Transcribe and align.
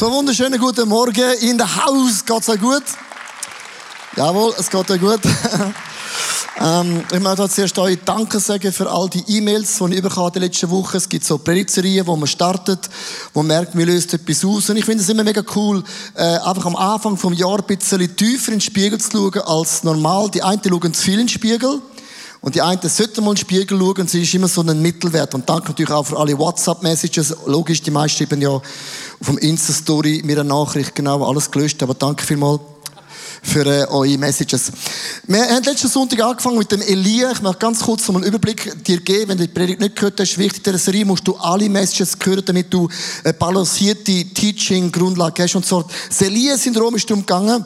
So 0.00 0.10
wunderschönen 0.10 0.58
guten 0.58 0.88
Morgen 0.88 1.30
in 1.42 1.58
der 1.58 1.84
Haus. 1.84 2.24
Geht's 2.24 2.48
euch 2.48 2.58
gut? 2.58 2.84
Jawohl, 4.16 4.54
es 4.58 4.70
geht 4.70 4.90
euch 4.90 4.98
gut. 4.98 5.20
ähm, 6.58 7.04
ich 7.12 7.20
möchte 7.20 7.46
zuerst 7.50 7.78
euch 7.78 7.98
Danke 8.02 8.40
sagen 8.40 8.72
für 8.72 8.90
all 8.90 9.10
die 9.10 9.22
E-Mails, 9.28 9.76
die 9.76 9.96
ich 9.96 10.02
bekommen 10.02 10.32
die 10.32 10.38
letzten 10.38 10.70
Wochen. 10.70 10.96
Es 10.96 11.06
gibt 11.06 11.26
so 11.26 11.36
Predigserien, 11.36 12.06
wo 12.06 12.16
man 12.16 12.28
startet, 12.28 12.88
wo 13.34 13.40
man 13.40 13.48
merkt, 13.48 13.74
man 13.74 13.84
löst 13.84 14.14
etwas 14.14 14.42
aus. 14.42 14.70
Und 14.70 14.78
ich 14.78 14.86
finde 14.86 15.02
es 15.02 15.08
immer 15.10 15.22
mega 15.22 15.42
cool, 15.54 15.84
äh, 16.14 16.22
einfach 16.22 16.64
am 16.64 16.76
Anfang 16.76 17.18
vom 17.18 17.34
Jahr 17.34 17.58
ein 17.58 17.66
bisschen 17.66 18.16
tiefer 18.16 18.52
in 18.52 18.54
den 18.54 18.60
Spiegel 18.62 18.98
zu 18.98 19.10
schauen 19.10 19.42
als 19.42 19.84
normal. 19.84 20.30
Die 20.30 20.42
einen 20.42 20.62
schauen 20.66 20.94
zu 20.94 21.02
viel 21.02 21.20
in 21.20 21.26
den 21.26 21.28
Spiegel. 21.28 21.82
Und 22.42 22.54
die 22.54 22.62
einen 22.62 22.80
sollten 22.88 23.22
mal 23.22 23.32
in 23.32 23.36
den 23.36 23.40
Spiegel 23.40 23.78
schauen, 23.78 24.08
sie 24.08 24.22
ist 24.22 24.32
immer 24.32 24.48
so 24.48 24.62
ein 24.62 24.80
Mittelwert. 24.80 25.34
Und 25.34 25.48
danke 25.48 25.68
natürlich 25.68 25.90
auch 25.90 26.06
für 26.06 26.18
alle 26.18 26.38
WhatsApp-Messages. 26.38 27.36
Logisch, 27.46 27.82
die 27.82 27.90
meisten 27.90 28.18
schreiben 28.18 28.40
ja 28.40 28.60
vom 29.20 29.36
Insta-Story 29.36 30.22
mir 30.24 30.40
eine 30.40 30.48
Nachricht, 30.48 30.94
genau, 30.94 31.22
alles 31.22 31.50
gelöscht. 31.50 31.82
Aber 31.82 31.92
danke 31.92 32.24
vielmals 32.24 32.60
für 33.42 33.66
äh, 33.66 33.86
eure 33.88 34.16
Messages. 34.16 34.72
Wir 35.26 35.48
haben 35.48 35.64
letzten 35.64 35.88
Sonntag 35.88 36.20
angefangen 36.22 36.58
mit 36.58 36.72
dem 36.72 36.80
Elia. 36.80 37.32
Ich 37.32 37.42
möchte 37.42 37.58
ganz 37.58 37.80
kurz 37.80 38.08
einen 38.08 38.22
Überblick 38.22 38.84
dir 38.84 39.00
geben. 39.00 39.28
Wenn 39.28 39.38
du 39.38 39.46
die 39.46 39.52
Predigt 39.52 39.80
nicht 39.80 39.96
gehört 39.96 40.18
hast, 40.18 40.38
wichtig 40.38 40.66
in 40.66 40.72
dieser 40.72 40.78
Serie 40.78 41.04
musst 41.04 41.26
du 41.28 41.36
alle 41.36 41.68
Messages 41.68 42.16
hören, 42.22 42.42
damit 42.44 42.72
du 42.72 42.88
eine 43.22 43.34
balancierte 43.34 44.24
Teaching-Grundlage 44.24 45.42
hast. 45.42 45.56
Und 45.56 45.66
so, 45.66 45.84
das 46.08 46.22
Elia-Syndrom 46.22 46.94
ist 46.94 47.08
darum 47.08 47.24
gegangen, 47.24 47.64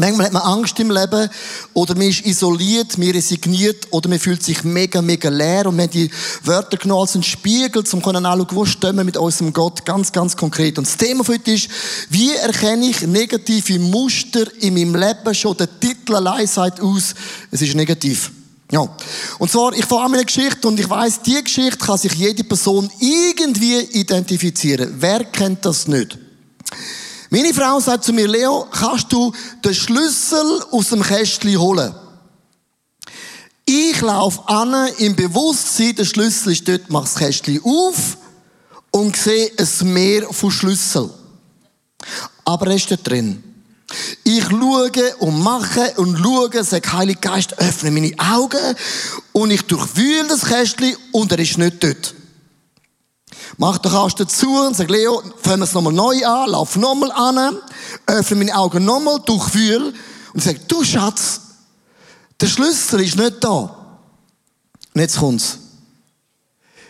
Manchmal 0.00 0.26
hat 0.26 0.32
man 0.32 0.42
Angst 0.42 0.80
im 0.80 0.90
Leben 0.90 1.28
oder 1.74 1.94
man 1.94 2.08
ist 2.08 2.24
isoliert, 2.24 2.96
man 2.96 3.10
resigniert 3.10 3.86
oder 3.90 4.08
man 4.08 4.18
fühlt 4.18 4.42
sich 4.42 4.64
mega, 4.64 5.02
mega 5.02 5.28
leer 5.28 5.66
und 5.66 5.76
man 5.76 5.84
hat 5.84 5.94
die 5.94 6.10
Wörter 6.42 6.78
genommen 6.78 7.02
als 7.02 7.14
einen 7.14 7.22
Spiegel, 7.22 7.80
um 7.80 7.84
zu 7.84 7.98
anschauen, 7.98 8.46
wo 8.52 8.64
stehen 8.64 8.96
wir 8.96 9.04
mit 9.04 9.18
unserem 9.18 9.52
Gott 9.52 9.84
ganz, 9.84 10.10
ganz 10.10 10.38
konkret. 10.38 10.78
Und 10.78 10.86
das 10.86 10.96
Thema 10.96 11.22
für 11.22 11.34
heute 11.34 11.50
ist, 11.50 11.68
wie 12.08 12.34
erkenne 12.34 12.86
ich 12.86 13.02
negative 13.02 13.78
Muster 13.78 14.46
in 14.60 14.72
meinem 14.72 14.94
Leben 14.94 15.34
schon? 15.34 15.54
Der 15.58 15.68
Titel 15.78 16.14
allein 16.14 16.46
sagt 16.46 16.80
aus, 16.80 17.14
es 17.50 17.60
ist 17.60 17.74
negativ. 17.74 18.32
Ja. 18.72 18.88
Und 19.38 19.50
zwar, 19.50 19.74
ich 19.74 19.84
fahre 19.84 20.14
eine 20.14 20.24
Geschichte 20.24 20.66
und 20.66 20.80
ich 20.80 20.88
weiß, 20.88 21.20
die 21.20 21.44
Geschichte 21.44 21.76
kann 21.76 21.98
sich 21.98 22.14
jede 22.14 22.44
Person 22.44 22.90
irgendwie 23.00 23.80
identifizieren. 23.80 24.94
Wer 24.98 25.24
kennt 25.24 25.66
das 25.66 25.86
nicht? 25.88 26.16
Meine 27.32 27.54
Frau 27.54 27.78
sagt 27.78 28.02
zu 28.02 28.12
mir, 28.12 28.26
Leo, 28.26 28.66
kannst 28.72 29.12
du 29.12 29.32
den 29.64 29.72
Schlüssel 29.72 30.64
aus 30.72 30.88
dem 30.88 31.00
Kästchen 31.00 31.60
holen? 31.60 31.94
Ich 33.64 34.00
laufe 34.00 34.48
an 34.48 34.74
im 34.98 35.14
Bewusstsein, 35.14 35.94
der 35.94 36.06
Schlüssel 36.06 36.50
ist 36.50 36.66
dort, 36.66 36.90
mache 36.90 37.04
das 37.04 37.14
Kästchen 37.14 37.60
auf 37.62 38.18
und 38.90 39.16
sehe 39.16 39.52
ein 39.56 39.92
Meer 39.92 40.26
von 40.32 40.50
Schlüssel. 40.50 41.08
Aber 42.44 42.66
er 42.66 42.74
ist 42.74 42.90
dort 42.90 43.06
drin. 43.06 43.44
Ich 44.24 44.44
schaue 44.46 44.90
und 45.20 45.40
mache 45.40 45.92
und 45.98 46.18
schaue, 46.18 46.64
sage, 46.64 46.92
Heilige 46.92 47.20
Geist, 47.20 47.56
öffne 47.60 47.92
meine 47.92 48.12
Augen 48.18 48.74
und 49.30 49.52
ich 49.52 49.62
durchwühle 49.62 50.26
das 50.26 50.46
Kästchen 50.46 50.96
und 51.12 51.30
er 51.30 51.38
ist 51.38 51.58
nicht 51.58 51.84
dort. 51.84 52.14
Mach 53.56 53.78
den 53.78 53.92
Kasten 53.92 54.28
zu 54.28 54.48
und 54.48 54.76
sag, 54.76 54.88
Leo, 54.90 55.22
fangen 55.42 55.60
wir 55.60 55.64
es 55.64 55.72
nochmal 55.72 55.92
neu 55.92 56.24
an, 56.24 56.50
lauf 56.50 56.76
nochmal 56.76 57.12
an, 57.12 57.56
öffne 58.06 58.36
meine 58.36 58.56
Augen 58.56 58.84
nochmal, 58.84 59.20
durchfühl 59.20 59.94
und 60.34 60.42
sag, 60.42 60.68
du 60.68 60.82
Schatz, 60.84 61.40
der 62.40 62.46
Schlüssel 62.46 63.00
ist 63.02 63.16
nicht 63.16 63.42
da. 63.42 63.76
Und 64.94 65.00
jetzt 65.00 65.18
kommt's. 65.18 65.58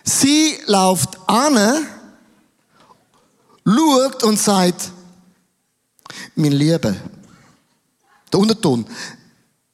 Sie 0.04 0.58
läuft 0.66 1.18
an, 1.28 1.86
schaut 3.66 4.22
und 4.22 4.38
sagt, 4.38 4.92
mein 6.34 6.52
Liebe, 6.52 6.96
der 8.32 8.40
Unterton, 8.40 8.86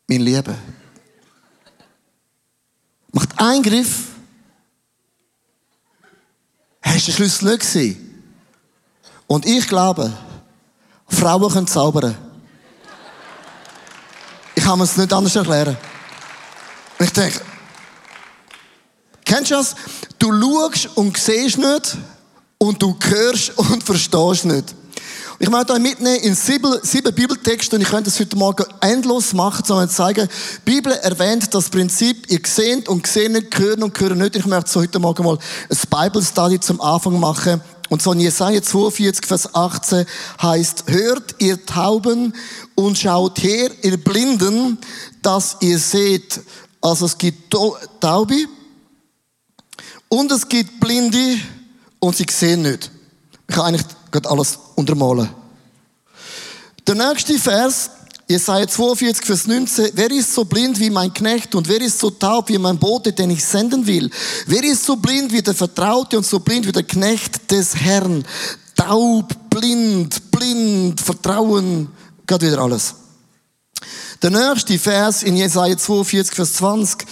mein 0.09 0.21
Liebe, 0.21 0.55
macht 3.13 3.39
Eingriff 3.39 4.16
Hast 6.87 7.09
du 7.09 7.11
den 7.11 7.17
Schlüssel 7.17 7.49
nicht 7.51 7.61
gesehen? 7.61 8.23
Und 9.27 9.45
ich 9.45 9.67
glaube, 9.67 10.13
Frauen 11.09 11.53
können 11.53 11.67
zaubern. 11.67 12.17
Ich 14.55 14.63
kann 14.63 14.81
es 14.81 14.97
nicht 14.97 15.13
anders 15.13 15.35
erklären. 15.35 15.77
Und 16.99 17.05
ich 17.05 17.13
denke, 17.13 17.41
kennst 19.25 19.51
du 19.51 19.57
das? 19.57 19.75
Du 20.19 20.33
schaust 20.33 20.97
und 20.97 21.17
siehst 21.17 21.59
nicht 21.59 21.97
und 22.59 22.81
du 22.81 22.97
hörst 23.03 23.59
und 23.59 23.83
verstehst 23.83 24.45
nicht. 24.45 24.75
Ich 25.39 25.51
möchte 25.51 25.75
euch 25.75 25.81
mitnehmen 25.81 26.23
in 26.23 26.35
sieben, 26.35 26.79
sieben 26.83 27.15
Bibeltexte 27.15 27.77
und 27.77 27.83
ich 27.83 27.89
könnte 27.89 28.09
es 28.09 28.19
heute 28.19 28.37
Morgen 28.37 28.65
endlos 28.81 29.35
machen, 29.35 29.67
sondern 29.67 29.91
zeigen, 29.91 30.27
die 30.67 30.71
Bibel 30.71 30.93
erwähnt 30.93 31.53
das 31.53 31.69
Prinzip, 31.69 32.31
ihr 32.31 32.41
seht 32.43 32.89
und 32.89 33.07
seht 33.07 33.33
nicht, 33.33 33.59
hören 33.59 33.83
und 33.83 34.01
hören 34.01 34.17
nicht. 34.17 34.35
Ich 34.35 34.47
möchte 34.47 34.71
so 34.71 34.81
heute 34.81 34.99
Morgen 34.99 35.25
mal 35.25 35.39
ein 35.69 35.77
Bible 35.91 36.23
Study 36.23 36.59
zum 36.59 36.81
Anfang 36.81 37.21
machen. 37.21 37.61
Und 37.91 38.01
so 38.01 38.13
in 38.13 38.21
Jesaja 38.21 38.63
42, 38.63 39.27
Vers 39.27 39.55
18 39.55 40.07
heißt, 40.41 40.85
hört 40.87 41.35
ihr 41.39 41.65
Tauben 41.67 42.33
und 42.75 42.97
schaut 42.97 43.43
her, 43.43 43.71
ihr 43.83 44.03
Blinden, 44.03 44.79
dass 45.21 45.59
ihr 45.61 45.79
seht. 45.79 46.41
Also 46.81 47.05
es 47.05 47.19
gibt 47.19 47.55
Taube 48.01 48.47
und 50.09 50.33
es 50.33 50.49
gibt 50.49 50.81
Blinde 50.81 51.37
und 52.01 52.17
sie 52.17 52.27
sehen 52.31 52.63
nicht. 52.63 52.91
Ich 53.49 53.55
kann 53.55 53.67
eigentlich 53.67 53.87
gerade 54.11 54.29
alles 54.31 54.59
untermalen. 54.75 55.29
Der 56.87 56.95
nächste 56.95 57.39
Vers, 57.39 57.91
Jesaja 58.29 58.67
42, 58.67 59.25
Vers 59.25 59.47
19. 59.47 59.91
Wer 59.95 60.11
ist 60.11 60.35
so 60.35 60.45
blind 60.45 60.79
wie 60.81 60.91
mein 60.91 61.13
Knecht 61.13 61.55
und 61.55 61.69
wer 61.69 61.81
ist 61.81 61.99
so 61.99 62.11
taub 62.11 62.49
wie 62.49 62.59
mein 62.59 62.79
Bote, 62.79 63.13
den 63.13 63.31
ich 63.31 63.45
senden 63.45 63.87
will? 63.87 64.11
Wer 64.47 64.65
ist 64.65 64.85
so 64.85 64.97
blind 64.97 65.33
wie 65.33 65.43
der 65.43 65.55
Vertraute 65.55 66.17
und 66.17 66.27
so 66.27 66.41
blind 66.41 66.67
wie 66.67 66.73
der 66.73 66.83
Knecht 66.83 67.51
des 67.51 67.75
Herrn? 67.77 68.25
Taub, 68.75 69.35
blind, 69.51 70.31
blind, 70.31 71.01
Vertrauen, 71.01 71.89
geht 72.27 72.43
wieder 72.43 72.59
alles. 72.59 72.95
Der 74.23 74.31
nächste 74.31 74.79
Vers 74.79 75.23
in 75.23 75.37
Jesaja 75.37 75.77
42, 75.77 76.35
Vers 76.35 76.55
20. 76.55 77.07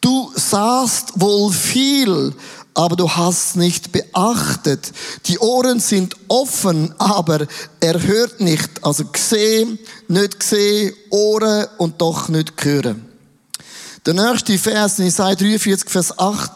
Du 0.00 0.32
sahst 0.34 1.12
wohl 1.14 1.52
viel, 1.52 2.34
aber 2.76 2.94
du 2.94 3.10
hast 3.10 3.56
nicht 3.56 3.90
beachtet. 3.90 4.92
Die 5.24 5.38
Ohren 5.38 5.80
sind 5.80 6.14
offen, 6.28 6.94
aber 6.98 7.46
er 7.80 8.02
hört 8.02 8.40
nicht. 8.40 8.84
Also 8.84 9.06
gesehen, 9.06 9.78
nicht 10.08 10.38
gesehen, 10.38 10.92
Ohren 11.08 11.66
und 11.78 12.00
doch 12.02 12.28
nicht 12.28 12.52
hören. 12.62 13.06
Der 14.04 14.12
nächste 14.12 14.58
Vers 14.58 14.98
in 14.98 15.06
Isaiah 15.06 15.34
43, 15.34 15.88
Vers 15.88 16.18
8. 16.18 16.50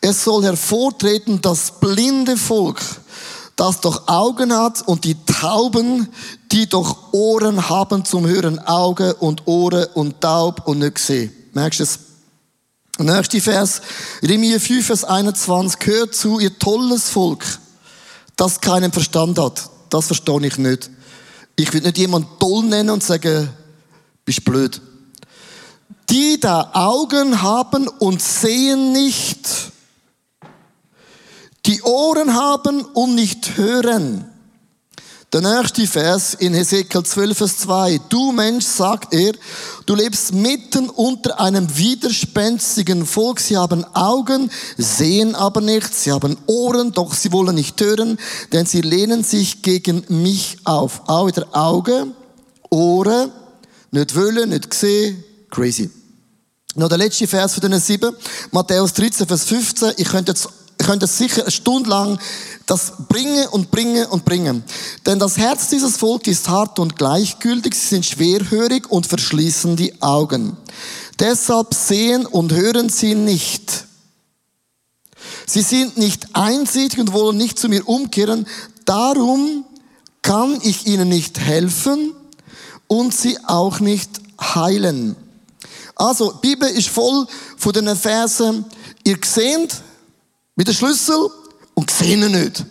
Es 0.00 0.22
soll 0.22 0.44
hervortreten 0.44 1.40
das 1.42 1.72
blinde 1.80 2.36
Volk, 2.36 2.80
das 3.56 3.80
doch 3.80 4.06
Augen 4.06 4.56
hat 4.56 4.86
und 4.86 5.04
die 5.04 5.16
Tauben, 5.24 6.08
die 6.52 6.68
doch 6.68 7.12
Ohren 7.12 7.68
haben 7.68 8.04
zum 8.04 8.28
Hören, 8.28 8.60
Augen 8.60 9.10
und 9.18 9.48
Ohren 9.48 9.86
und 9.94 10.20
taub 10.20 10.68
und 10.68 10.78
nicht 10.78 10.98
sehen. 10.98 11.32
Merkst 11.52 11.80
du 11.80 11.82
es? 11.82 12.07
Nächster 13.00 13.40
Vers, 13.40 13.80
Jeremia 14.22 14.58
5, 14.58 14.84
Vers 14.84 15.04
21, 15.04 15.86
hört 15.86 16.16
zu, 16.16 16.40
ihr 16.40 16.58
tolles 16.58 17.08
Volk, 17.10 17.44
das 18.34 18.60
keinen 18.60 18.90
Verstand 18.90 19.38
hat. 19.38 19.70
Das 19.88 20.06
verstehe 20.06 20.44
ich 20.44 20.58
nicht. 20.58 20.90
Ich 21.54 21.72
will 21.72 21.80
nicht 21.80 21.96
jemanden 21.96 22.28
toll 22.40 22.64
nennen 22.64 22.90
und 22.90 23.04
sagen, 23.04 23.50
bist 24.24 24.44
blöd. 24.44 24.80
Die 26.10 26.40
da 26.40 26.70
Augen 26.72 27.40
haben 27.40 27.86
und 27.86 28.20
sehen 28.20 28.90
nicht, 28.92 29.48
die 31.66 31.80
Ohren 31.82 32.34
haben 32.34 32.80
und 32.80 33.14
nicht 33.14 33.56
hören 33.56 34.27
der 35.32 35.42
nächste 35.42 35.86
Vers 35.86 36.34
in 36.34 36.54
Hesekiel 36.54 37.02
12, 37.02 37.36
Vers 37.36 37.58
2. 37.58 38.00
Du 38.08 38.32
Mensch, 38.32 38.64
sagt 38.64 39.12
er, 39.12 39.32
du 39.84 39.94
lebst 39.94 40.32
mitten 40.32 40.88
unter 40.88 41.38
einem 41.38 41.76
widerspenstigen 41.76 43.04
Volk. 43.04 43.38
Sie 43.40 43.56
haben 43.56 43.84
Augen, 43.94 44.50
sehen 44.78 45.34
aber 45.34 45.60
nicht. 45.60 45.94
Sie 45.94 46.12
haben 46.12 46.38
Ohren, 46.46 46.92
doch 46.92 47.12
sie 47.12 47.30
wollen 47.32 47.56
nicht 47.56 47.78
hören, 47.80 48.18
denn 48.52 48.64
sie 48.64 48.80
lehnen 48.80 49.22
sich 49.22 49.60
gegen 49.60 50.02
mich 50.08 50.58
auf. 50.64 51.02
Auch 51.06 51.26
wieder 51.26 51.46
Auge, 51.52 52.06
Ohren, 52.70 53.30
nicht 53.90 54.16
wollen, 54.16 54.48
nicht 54.48 54.70
gesehen, 54.70 55.22
crazy. 55.50 55.90
Noch 56.74 56.88
der 56.88 56.98
letzte 56.98 57.26
Vers 57.26 57.54
für 57.54 57.60
den 57.60 57.78
sieben, 57.80 58.14
Matthäus 58.50 58.94
13, 58.94 59.26
Vers 59.26 59.44
15. 59.44 59.92
Ich 59.96 60.08
könnte 60.08 60.32
jetzt 60.32 60.48
ich 60.80 60.86
könnte 60.86 61.06
sicher 61.06 61.42
eine 61.42 61.50
Stunde 61.50 61.90
lang 61.90 62.18
das 62.66 62.92
bringen 63.08 63.46
und 63.48 63.70
bringen 63.70 64.06
und 64.06 64.24
bringen. 64.24 64.62
Denn 65.06 65.18
das 65.18 65.38
Herz 65.38 65.68
dieses 65.68 65.96
Volkes 65.96 66.40
ist 66.40 66.48
hart 66.48 66.78
und 66.78 66.96
gleichgültig, 66.96 67.74
sie 67.74 67.88
sind 67.88 68.06
schwerhörig 68.06 68.90
und 68.90 69.06
verschließen 69.06 69.76
die 69.76 70.00
Augen. 70.02 70.56
Deshalb 71.18 71.74
sehen 71.74 72.26
und 72.26 72.52
hören 72.52 72.90
sie 72.90 73.14
nicht. 73.14 73.86
Sie 75.46 75.62
sind 75.62 75.96
nicht 75.96 76.28
einsichtig 76.34 77.00
und 77.00 77.12
wollen 77.12 77.38
nicht 77.38 77.58
zu 77.58 77.68
mir 77.68 77.88
umkehren. 77.88 78.46
Darum 78.84 79.64
kann 80.22 80.60
ich 80.62 80.86
ihnen 80.86 81.08
nicht 81.08 81.40
helfen 81.40 82.12
und 82.86 83.14
sie 83.14 83.38
auch 83.46 83.80
nicht 83.80 84.10
heilen. 84.40 85.16
Also, 85.96 86.34
Bibel 86.34 86.68
ist 86.68 86.90
voll 86.90 87.26
von 87.56 87.72
den 87.72 87.96
Versen, 87.96 88.64
ihr 89.04 89.18
seht 89.24 89.82
mit 90.58 90.66
dem 90.66 90.74
Schlüssel 90.74 91.30
und 91.74 91.88
sehen 91.88 92.32
nicht. 92.32 92.64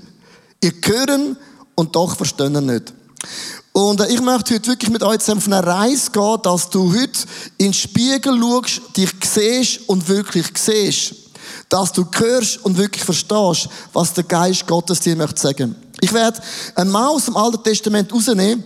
Ihr 0.61 0.73
hören 0.83 1.37
und 1.73 1.95
doch 1.95 2.17
verstehen 2.17 2.65
nicht. 2.65 2.93
Und 3.71 4.01
äh, 4.01 4.13
ich 4.13 4.19
möchte 4.21 4.55
heute 4.55 4.67
wirklich 4.67 4.91
mit 4.91 5.03
euch 5.03 5.19
zusammen 5.19 5.39
auf 5.39 5.47
eine 5.47 5.65
Reise 5.65 6.11
gehen, 6.11 6.37
dass 6.43 6.69
du 6.69 6.93
heute 6.93 7.19
in 7.57 7.67
den 7.67 7.73
Spiegel 7.73 8.37
schaust, 8.37 8.81
dich 8.97 9.11
siehst 9.23 9.87
und 9.87 10.05
wirklich 10.09 10.47
siehst. 10.57 11.15
Dass 11.69 11.93
du 11.93 12.05
hörst 12.13 12.65
und 12.65 12.77
wirklich 12.77 13.05
verstehst, 13.05 13.69
was 13.93 14.13
der 14.13 14.25
Geist 14.25 14.67
Gottes 14.67 14.99
dir 14.99 15.15
möchte 15.15 15.39
sagen. 15.39 15.73
Ich 16.01 16.11
werde 16.11 16.41
eine 16.75 16.89
Maus 16.91 17.29
im 17.29 17.37
Alten 17.37 17.63
Testament 17.63 18.11
rausnehmen. 18.11 18.65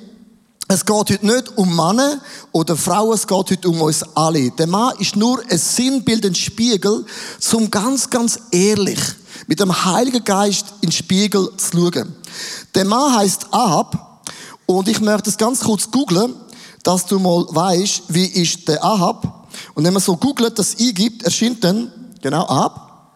Es 0.74 0.86
geht 0.86 0.96
heute 0.96 1.26
nicht 1.26 1.58
um 1.58 1.76
Männer 1.76 2.22
oder 2.54 2.78
Frauen, 2.78 3.14
es 3.14 3.28
geht 3.28 3.38
heute 3.38 3.68
um 3.68 3.82
uns 3.82 4.04
alle. 4.16 4.52
Der 4.52 4.68
Mann 4.68 4.96
ist 5.00 5.18
nur 5.18 5.44
ein 5.50 5.58
Sinnbild, 5.58 6.26
ein 6.26 6.34
Spiegel, 6.34 7.06
zum 7.42 7.70
ganz, 7.70 8.10
ganz 8.10 8.40
ehrlich 8.52 8.98
mit 9.48 9.60
dem 9.60 9.84
Heiligen 9.84 10.24
Geist 10.24 10.68
in 10.80 10.88
den 10.88 10.94
Spiegel 10.94 11.50
zu 11.58 11.72
schauen. 11.74 12.16
Der 12.74 12.86
Mann 12.86 13.14
heißt 13.18 13.48
Ahab 13.52 14.24
und 14.66 14.88
ich 14.88 15.02
möchte 15.02 15.30
es 15.30 15.38
ganz 15.38 15.60
kurz 15.60 15.92
googlen, 15.92 16.36
dass 16.84 17.06
du 17.06 17.20
mal 17.20 17.46
weißt, 17.50 18.04
wie 18.08 18.28
ist 18.28 18.66
der 18.70 18.82
Ahab. 18.82 19.50
Und 19.74 19.84
wenn 19.84 19.92
man 19.92 20.02
so 20.02 20.16
googelt, 20.16 20.58
das 20.58 20.80
eingibt, 20.80 21.24
erscheint 21.24 21.62
dann 21.66 21.92
genau 22.22 22.46
Ahab. 22.46 23.12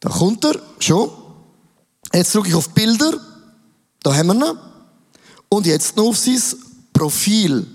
Da 0.00 0.10
kommt 0.10 0.44
er 0.44 0.60
schon. 0.80 1.08
Jetzt 2.12 2.34
drücke 2.34 2.50
ich 2.50 2.54
auf 2.54 2.68
Bilder. 2.68 3.14
Da 4.02 4.14
haben 4.14 4.26
wir 4.26 4.34
ihn. 4.34 4.71
Und 5.52 5.66
jetzt 5.66 5.98
noch 5.98 6.06
auf 6.06 6.16
sein 6.16 6.40
Profil. 6.94 7.66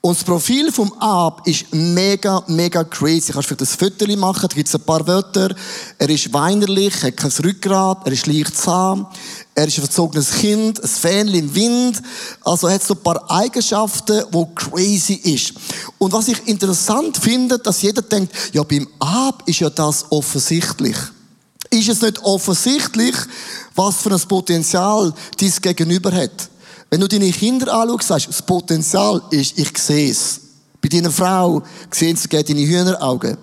Und 0.00 0.16
das 0.16 0.22
Profil 0.22 0.70
vom 0.70 0.92
Ab 1.00 1.42
ist 1.44 1.74
mega, 1.74 2.44
mega 2.46 2.84
crazy. 2.84 3.32
Kannst 3.32 3.48
vielleicht 3.48 3.62
ein 3.62 3.66
Foto 3.66 4.16
machen, 4.16 4.46
da 4.48 4.54
gibt 4.54 4.68
es 4.68 4.74
ein 4.76 4.82
paar 4.82 5.04
Wörter. 5.04 5.52
Er 5.98 6.08
ist 6.08 6.32
weinerlich, 6.32 7.02
hat 7.02 7.16
kein 7.16 7.32
Rückgrat, 7.42 8.06
er 8.06 8.12
ist 8.12 8.28
leicht 8.28 8.56
zahm, 8.56 9.08
er 9.52 9.66
ist 9.66 9.78
ein 9.78 9.80
verzogenes 9.80 10.30
Kind, 10.30 10.80
ein 10.80 10.88
Fähnchen 10.88 11.34
im 11.34 11.54
Wind. 11.56 12.00
Also 12.42 12.68
er 12.68 12.74
hat 12.74 12.84
so 12.84 12.94
ein 12.94 13.02
paar 13.02 13.28
Eigenschaften, 13.32 14.22
wo 14.30 14.46
crazy 14.54 15.14
ist. 15.14 15.54
Und 15.98 16.12
was 16.12 16.28
ich 16.28 16.46
interessant 16.46 17.16
finde, 17.16 17.58
dass 17.58 17.82
jeder 17.82 18.02
denkt, 18.02 18.32
ja, 18.52 18.62
beim 18.62 18.86
Ab 19.00 19.42
ist 19.46 19.58
ja 19.58 19.70
das 19.70 20.04
offensichtlich. 20.12 20.96
Ist 21.68 21.88
es 21.88 22.00
nicht 22.00 22.22
offensichtlich, 22.22 23.16
was 23.74 23.96
für 23.96 24.12
ein 24.12 24.20
Potenzial 24.20 25.12
dies 25.40 25.60
Gegenüber 25.60 26.12
hat? 26.12 26.48
Wenn 26.90 27.00
du 27.00 27.08
deine 27.08 27.30
Kinder 27.30 27.72
anschaust, 27.72 28.08
sagst 28.08 28.28
das 28.28 28.42
Potenzial 28.42 29.20
ist, 29.30 29.58
ich 29.58 29.76
sehe 29.78 30.10
es. 30.10 30.40
Bei 30.80 30.88
deiner 30.88 31.10
Frau 31.10 31.62
sehen 31.90 32.16
sie 32.16 32.28
deine 32.28 32.60
Hühneraugen. 32.60 33.36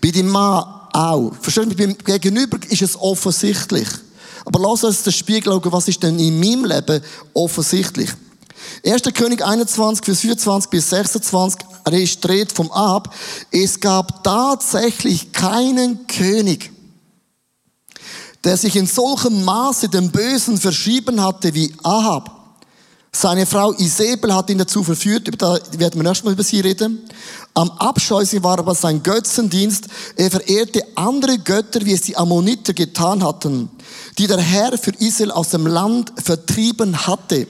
Bei 0.00 0.10
deinem 0.10 0.30
Mann 0.30 0.64
auch. 0.92 1.32
Verstehst 1.40 1.70
du? 1.70 1.76
Beim 1.76 1.96
Gegenüber 1.98 2.58
ist 2.68 2.82
es 2.82 2.98
offensichtlich. 2.98 3.88
Aber 4.44 4.60
lass 4.60 4.84
uns 4.84 5.02
den 5.02 5.12
Spiegel 5.12 5.52
schauen, 5.52 5.72
was 5.72 5.88
ist 5.88 6.02
denn 6.02 6.18
in 6.18 6.40
meinem 6.40 6.64
Leben 6.64 7.02
offensichtlich. 7.34 8.10
1. 8.84 9.02
König 9.14 9.44
21, 9.44 10.04
Vers 10.04 10.20
24 10.20 10.70
bis 10.70 10.90
26 10.90 11.60
registriert 11.86 12.52
vom 12.52 12.70
Ab. 12.70 13.14
Es 13.50 13.78
gab 13.78 14.22
tatsächlich 14.24 15.32
keinen 15.32 16.06
König, 16.06 16.70
der 18.44 18.56
sich 18.56 18.76
in 18.76 18.86
solchem 18.86 19.44
Maße 19.44 19.88
dem 19.88 20.10
Bösen 20.10 20.56
verschrieben 20.56 21.22
hatte 21.22 21.54
wie 21.54 21.74
Ahab. 21.82 22.37
Seine 23.12 23.46
Frau 23.46 23.72
Isabel 23.72 24.34
hat 24.34 24.50
ihn 24.50 24.58
dazu 24.58 24.84
verführt, 24.84 25.30
da 25.38 25.58
werden 25.72 26.00
wir 26.00 26.08
erstmal 26.08 26.34
über 26.34 26.42
sie 26.42 26.60
reden. 26.60 27.00
Am 27.54 27.70
abscheulichsten 27.70 28.44
war 28.44 28.58
aber 28.58 28.74
sein 28.74 29.02
Götzendienst. 29.02 29.88
Er 30.16 30.30
verehrte 30.30 30.82
andere 30.94 31.38
Götter, 31.38 31.84
wie 31.84 31.94
es 31.94 32.02
die 32.02 32.16
Ammoniter 32.16 32.74
getan 32.74 33.24
hatten, 33.24 33.70
die 34.18 34.26
der 34.26 34.38
Herr 34.38 34.76
für 34.78 34.92
Israel 34.98 35.32
aus 35.32 35.48
dem 35.48 35.66
Land 35.66 36.12
vertrieben 36.22 37.06
hatte. 37.06 37.48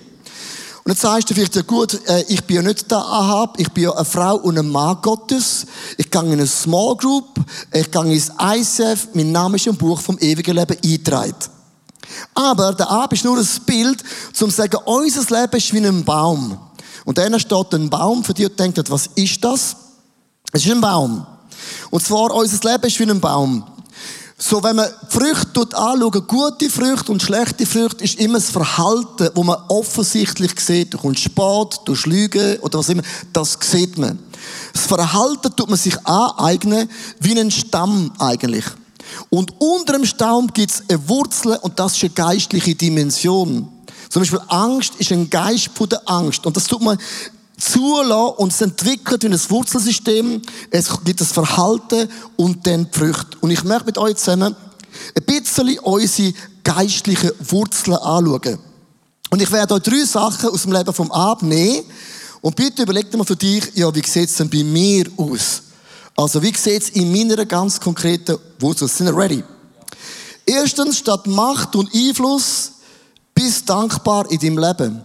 Und 0.85 0.93
jetzt 0.93 1.03
sagst 1.03 1.29
du 1.29 1.35
vielleicht, 1.35 1.57
ja 1.57 1.63
gut, 1.63 2.01
äh, 2.09 2.25
ich 2.29 2.43
bin 2.45 2.57
ja 2.57 2.63
nicht 2.63 2.91
der 2.91 2.99
Ahab, 2.99 3.61
ich 3.61 3.71
bin 3.73 3.85
ja 3.85 3.93
eine 3.93 4.07
Frau 4.07 4.37
und 4.37 4.59
ein 4.59 4.71
Mann 4.71 4.97
Gottes. 5.03 5.67
Ich 5.99 6.11
gehe 6.11 6.23
in 6.23 6.33
eine 6.33 6.47
Small 6.47 6.97
Group, 6.97 7.27
ich 7.75 7.91
gehe 7.91 8.11
ins 8.11 8.31
ICF, 8.41 9.09
mein 9.13 9.31
Name 9.31 9.57
ist 9.57 9.67
im 9.67 9.77
Buch 9.77 10.01
vom 10.01 10.19
ewigen 10.19 10.57
Leben 10.57 10.79
eingetragen. 10.83 11.58
Aber 12.35 12.73
der 12.75 12.91
Ab 12.91 13.13
ist 13.13 13.25
nur 13.25 13.39
ein 13.39 13.49
Bild, 13.67 14.03
zum 14.33 14.51
zu 14.51 14.57
sagen, 14.57 14.79
unser 14.85 15.41
Leben 15.41 15.57
ist 15.57 15.73
wie 15.73 15.87
ein 15.87 16.05
Baum. 16.05 16.59
Und 17.05 17.19
dann 17.19 17.39
steht 17.41 17.75
ein 17.75 17.89
Baum 17.89 18.25
für 18.25 18.35
dich 18.35 18.51
und 18.51 18.59
denkt, 18.59 18.91
was 18.91 19.09
ist 19.15 19.43
das? 19.43 19.77
Es 20.53 20.65
ist 20.65 20.71
ein 20.71 20.81
Baum. 20.81 21.27
Und 21.91 22.03
zwar, 22.03 22.35
unser 22.35 22.71
Leben 22.71 22.85
ist 22.85 22.99
wie 22.99 23.11
ein 23.11 23.21
Baum. 23.21 23.65
So, 24.41 24.63
wenn 24.63 24.77
man 24.77 24.89
Früchte 25.09 25.67
anschaut, 25.77 26.29
gute 26.29 26.71
Früchte 26.71 27.11
und 27.11 27.21
schlechte 27.21 27.67
Früchte, 27.67 28.05
ist 28.05 28.21
immer 28.21 28.39
das 28.39 28.51
Verhalten, 28.51 29.31
wo 29.35 29.43
man 29.43 29.57
offensichtlich 29.69 30.61
sieht. 30.61 30.95
Du 30.95 30.99
kommst 30.99 31.23
spät, 31.23 31.81
du 31.85 31.95
lügen 32.05 32.57
oder 32.61 32.79
was 32.79 32.89
immer. 32.89 33.03
Das 33.33 33.59
sieht 33.61 33.99
man. 33.99 34.17
Das 34.73 34.87
Verhalten 34.87 35.55
tut 35.57 35.69
man 35.69 35.79
sich 35.79 35.99
aneignen, 36.07 36.89
wie 37.19 37.39
ein 37.39 37.51
Stamm 37.51 38.13
eigentlich. 38.19 38.65
Und 39.31 39.55
unter 39.59 39.95
dem 39.95 40.05
Staum 40.05 40.49
gibt 40.49 40.71
es 40.71 40.83
eine 40.89 41.09
Wurzel 41.09 41.59
und 41.63 41.79
das 41.79 41.97
ist 41.97 42.03
eine 42.05 42.11
geistliche 42.11 42.75
Dimension. 42.75 43.69
Zum 44.09 44.23
Beispiel 44.23 44.41
Angst 44.49 44.95
ist 44.99 45.13
ein 45.13 45.29
Geist 45.29 45.71
von 45.75 45.89
der 45.89 46.01
Angst. 46.09 46.47
Und 46.47 46.57
das 46.57 46.65
tut 46.65 46.83
man 46.83 46.99
zulassen 47.59 48.35
und 48.39 48.53
es 48.53 48.61
entwickelt 48.61 49.23
wie 49.25 49.29
ein 49.29 49.51
Wurzelsystem. 49.51 50.41
Es 50.71 50.89
gibt 51.05 51.21
das 51.21 51.33
Verhalten 51.33 52.09
und 52.37 52.67
dann 52.67 52.89
die 52.91 52.99
Früchte. 52.99 53.37
Und 53.41 53.51
ich 53.51 53.65
möchte 53.65 53.87
mit 53.87 53.99
euch 53.99 54.17
zusammen 54.17 54.57
ein 55.15 55.25
bisschen 55.25 55.79
unsere 55.81 56.33
geistlichen 56.65 57.33
Wurzeln 57.41 57.97
anschauen. 57.97 58.59
Und 59.31 59.43
ich 59.43 59.51
werde 59.53 59.75
euch 59.75 59.83
drei 59.83 60.05
Sachen 60.05 60.51
aus 60.51 60.63
dem 60.63 60.73
Leben 60.73 60.95
vom 60.95 61.11
Ab 61.13 61.43
nehmen. 61.43 61.85
Und 62.41 62.57
bitte 62.57 62.83
überleg 62.83 63.11
dir 63.11 63.19
mal 63.19 63.25
für 63.25 63.37
dich, 63.37 63.65
ja, 63.75 63.95
wie 63.95 64.03
sieht 64.07 64.31
es 64.31 64.37
denn 64.37 64.49
bei 64.49 64.63
mir 64.63 65.07
aus? 65.17 65.63
Also, 66.19 66.43
wie 66.43 66.53
sieht 66.53 66.83
es 66.83 66.89
in 66.89 67.13
meiner 67.13 67.47
ganz 67.47 67.79
konkreten 67.79 68.39
Wurzel? 68.59 68.89
Sind 68.89 69.07
wir 69.07 69.17
ready? 69.17 69.45
Erstens, 70.45 70.99
statt 70.99 71.29
Macht 71.29 71.77
und 71.77 71.95
Einfluss, 71.95 72.73
bist 73.33 73.71
dankbar 73.71 74.29
in 74.29 74.41
deinem 74.41 74.59
Leben. 74.59 75.01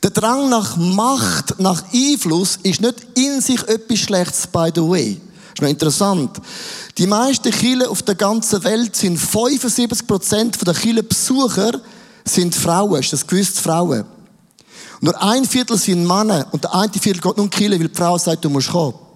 Der 0.00 0.10
Drang 0.10 0.48
nach 0.48 0.76
Macht, 0.76 1.58
nach 1.58 1.82
Einfluss 1.92 2.56
ist 2.62 2.80
nicht 2.80 3.04
in 3.14 3.40
sich 3.40 3.66
etwas 3.66 3.98
Schlechtes, 3.98 4.46
by 4.46 4.70
the 4.72 4.80
way. 4.80 5.20
Ist 5.54 5.60
noch 5.60 5.68
interessant. 5.68 6.40
Die 6.98 7.08
meisten 7.08 7.50
Kirchen 7.50 7.88
auf 7.88 8.02
der 8.02 8.14
ganzen 8.14 8.62
Welt 8.62 8.94
sind 8.94 9.18
75% 9.18 10.64
der 10.64 10.74
Kirchenbesucher 10.74 11.80
sind 12.24 12.54
Frauen. 12.54 13.00
Ist 13.00 13.12
das 13.12 13.26
gewusst, 13.26 13.58
Frauen? 13.58 14.04
Nur 15.00 15.20
ein 15.20 15.44
Viertel 15.44 15.76
sind 15.76 16.06
Männer 16.06 16.46
und 16.52 16.62
der 16.62 16.72
eine 16.76 16.92
Viertel 16.92 17.22
geht 17.22 17.36
nur 17.36 17.46
in 17.46 17.50
Kirche, 17.50 17.80
weil 17.80 17.88
die 17.88 17.96
Frau 17.96 18.16
sagt, 18.16 18.44
du 18.44 18.50
musst 18.50 18.70
kommen. 18.70 19.07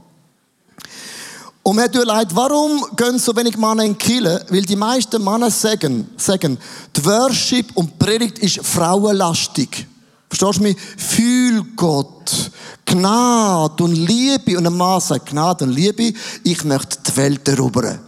Und 1.64 1.76
mir 1.76 1.90
tut 1.90 2.06
leid, 2.06 2.28
warum 2.34 2.84
gehen 2.96 3.18
so 3.18 3.34
wenig 3.36 3.56
Männer 3.56 3.84
in 3.84 3.96
Kille? 3.96 4.44
Weil 4.48 4.62
die 4.62 4.74
meisten 4.74 5.22
Männer 5.22 5.50
sagen, 5.50 6.08
sagen, 6.16 6.58
die 6.96 7.04
Worship 7.04 7.76
und 7.76 7.98
Predigt 7.98 8.40
ist 8.40 8.66
frauenlastig. 8.66 9.86
Verstehst 10.28 10.58
du 10.58 10.62
mich? 10.62 10.76
Fühl 10.96 11.62
Gott. 11.76 12.50
Gnade 12.84 13.84
und 13.84 13.94
Liebe. 13.94 14.58
Und 14.58 14.66
ein 14.66 14.76
Mann 14.76 15.00
sagt, 15.00 15.30
Gnade 15.30 15.64
und 15.64 15.72
Liebe, 15.72 16.12
ich 16.42 16.64
möchte 16.64 16.98
die 17.06 17.16
Welt 17.16 17.46
erobern. 17.46 18.00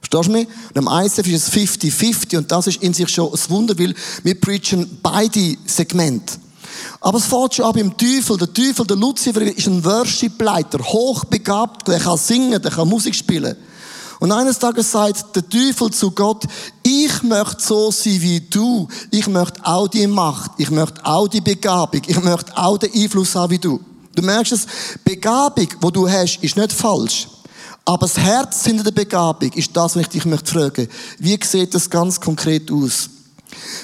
Verstehst 0.00 0.28
du 0.28 0.32
mich? 0.32 0.48
Und 0.72 0.88
am 0.88 1.04
ICF 1.04 1.26
ist 1.26 1.48
es 1.48 1.52
50-50 1.52 2.38
und 2.38 2.50
das 2.50 2.68
ist 2.68 2.82
in 2.82 2.94
sich 2.94 3.08
schon 3.10 3.32
ein 3.32 3.40
Wunder, 3.50 3.78
weil 3.78 3.94
wir 4.22 4.40
preachen 4.40 4.98
beide 5.02 5.56
Segmente. 5.66 6.38
Aber 7.00 7.18
es 7.18 7.26
fängt 7.26 7.54
schon 7.54 7.66
an 7.66 7.72
beim 7.72 7.96
Teufel. 7.96 8.36
Der 8.36 8.52
Teufel, 8.52 8.86
der 8.86 8.96
Lucifer, 8.96 9.42
ist 9.42 9.66
ein 9.66 9.84
Worship-Leiter, 9.84 10.78
hochbegabt, 10.78 11.88
der 11.88 12.00
kann 12.00 12.18
singen, 12.18 12.60
der 12.60 12.70
kann 12.70 12.88
Musik 12.88 13.14
spielen. 13.14 13.56
Und 14.20 14.32
eines 14.32 14.58
Tages 14.58 14.90
sagt 14.90 15.36
der 15.36 15.48
Teufel 15.48 15.90
zu 15.90 16.10
Gott, 16.10 16.44
ich 16.82 17.22
möchte 17.22 17.62
so 17.62 17.90
sein 17.90 18.22
wie 18.22 18.40
du. 18.40 18.88
Ich 19.10 19.26
möchte 19.26 19.60
auch 19.64 19.88
die 19.88 20.06
Macht. 20.06 20.52
Ich 20.58 20.70
möchte 20.70 21.04
auch 21.04 21.28
die 21.28 21.40
Begabung. 21.40 22.00
Ich 22.06 22.22
möchte 22.22 22.56
auch 22.56 22.78
den 22.78 22.92
Einfluss 22.94 23.34
haben 23.34 23.50
wie 23.50 23.58
du. 23.58 23.80
Du 24.14 24.22
merkst 24.22 24.52
es, 24.52 24.66
Begabung, 25.04 25.68
wo 25.80 25.90
du 25.90 26.08
hast, 26.08 26.38
ist 26.42 26.56
nicht 26.56 26.72
falsch. 26.72 27.28
Aber 27.84 28.06
das 28.06 28.16
Herz 28.16 28.64
hinter 28.64 28.84
der 28.84 28.92
Begabung 28.92 29.52
ist 29.52 29.76
das, 29.76 29.94
was 29.94 30.02
ich 30.02 30.08
dich 30.08 30.24
möchte 30.24 30.52
fragen. 30.52 30.88
Wie 31.18 31.38
sieht 31.42 31.74
das 31.74 31.90
ganz 31.90 32.20
konkret 32.20 32.70
aus? 32.70 33.10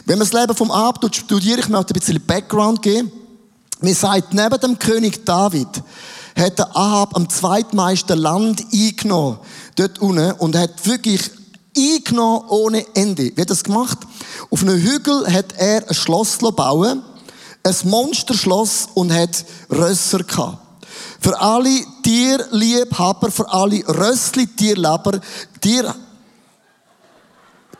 Wenn 0.06 0.18
man 0.18 0.28
das 0.28 0.38
Leben 0.38 0.56
vom 0.56 0.70
Ab 0.70 0.98
studiert, 1.12 1.60
ich 1.60 1.68
möchte 1.68 1.94
ein 1.94 1.98
bisschen 2.00 2.26
Background 2.26 2.82
geben. 2.82 3.10
Man 3.80 3.94
sagt, 3.94 4.34
neben 4.34 4.60
dem 4.60 4.78
König 4.78 5.24
David 5.24 5.68
hat 6.36 6.58
der 6.58 6.76
Ahab 6.76 7.16
am 7.16 7.28
zweitmeisten 7.28 8.18
Land 8.18 8.64
eingenommen, 8.72 9.38
dort 9.76 9.98
unten, 10.00 10.32
und 10.32 10.56
hat 10.56 10.86
wirklich 10.86 11.30
eingenommen 11.76 12.44
ohne 12.48 12.84
Ende. 12.94 13.32
Wie 13.34 13.40
hat 13.40 13.50
das 13.50 13.64
gemacht? 13.64 13.98
Auf 14.50 14.62
einem 14.62 14.76
Hügel 14.76 15.32
hat 15.32 15.54
er 15.56 15.88
ein 15.88 15.94
Schloss 15.94 16.38
bauen, 16.38 17.02
ein 17.62 17.76
Monsterschloss 17.84 18.88
und 18.94 19.12
hat 19.12 19.44
Rösser 19.70 20.22
gehabt. 20.24 20.58
Für 21.20 21.38
alle 21.38 21.84
Tierliebhaber, 22.02 23.30
für 23.30 23.50
alle 23.52 23.86
Rössli-Tierleber, 23.86 25.20
Tier, 25.60 25.94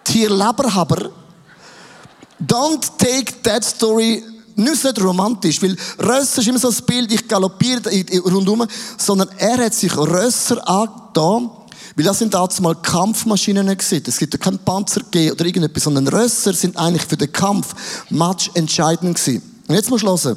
Tierleberhaber, 0.05 1.11
don't 2.47 2.87
take 2.99 3.43
that 3.43 3.65
story 3.65 4.23
nicht 4.57 5.01
romantisch, 5.01 5.63
weil 5.63 5.77
Rösser 5.99 6.41
ist 6.41 6.49
immer 6.49 6.59
so 6.59 6.69
ein 6.69 6.77
Bild, 6.87 7.13
ich 7.13 7.27
galoppiere 7.27 7.83
rundum, 8.25 8.67
sondern 8.99 9.29
er 9.39 9.59
hat 9.65 9.75
sich 9.75 9.97
Rösser 9.97 10.69
angetan, 10.69 11.51
weil 11.97 12.05
das 12.05 12.19
sind 12.19 12.35
damals 12.35 12.61
mal 12.61 12.75
Kampfmaschinen 12.75 13.67
gewesen. 13.67 14.03
Es 14.07 14.19
gibt 14.19 14.35
ja 14.35 14.39
keinen 14.39 14.59
Panzer 14.59 15.03
oder 15.03 15.45
irgendetwas, 15.45 15.85
sondern 15.85 16.09
Rösser 16.09 16.53
sind 16.53 16.77
eigentlich 16.77 17.05
für 17.05 17.17
den 17.17 17.33
Kampf 17.33 17.75
match 18.11 18.51
entscheidend 18.55 19.17
gewesen. 19.17 19.43
Und 19.67 19.75
jetzt 19.75 19.91
muss 19.91 20.03
ich 20.03 20.09
hören. 20.09 20.37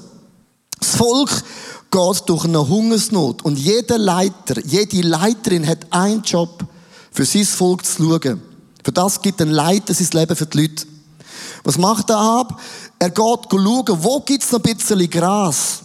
Das 0.80 0.96
Volk 0.96 1.44
geht 1.92 2.30
durch 2.30 2.46
eine 2.46 2.68
Hungersnot 2.68 3.44
und 3.44 3.58
jeder 3.58 3.98
Leiter, 3.98 4.60
jede 4.66 5.02
Leiterin 5.02 5.68
hat 5.68 5.86
einen 5.92 6.24
Job, 6.24 6.66
für 7.12 7.26
sein 7.26 7.46
Volk 7.46 7.86
zu 7.86 8.04
schauen. 8.04 8.42
Für 8.84 8.92
das 8.92 9.22
gibt 9.22 9.42
ein 9.42 9.52
Leiter 9.52 9.94
sein 9.94 10.08
Leben 10.14 10.36
für 10.36 10.48
die 10.48 10.62
Leute. 10.62 10.86
Was 11.64 11.78
macht 11.78 12.10
er 12.10 12.18
ab? 12.18 12.60
Er 13.00 13.10
geht 13.10 13.18
schauen, 13.52 14.04
wo 14.04 14.20
gibt's 14.22 14.52
noch 14.52 14.64
ein 14.64 14.76
bisschen 14.76 15.10
Gras. 15.10 15.82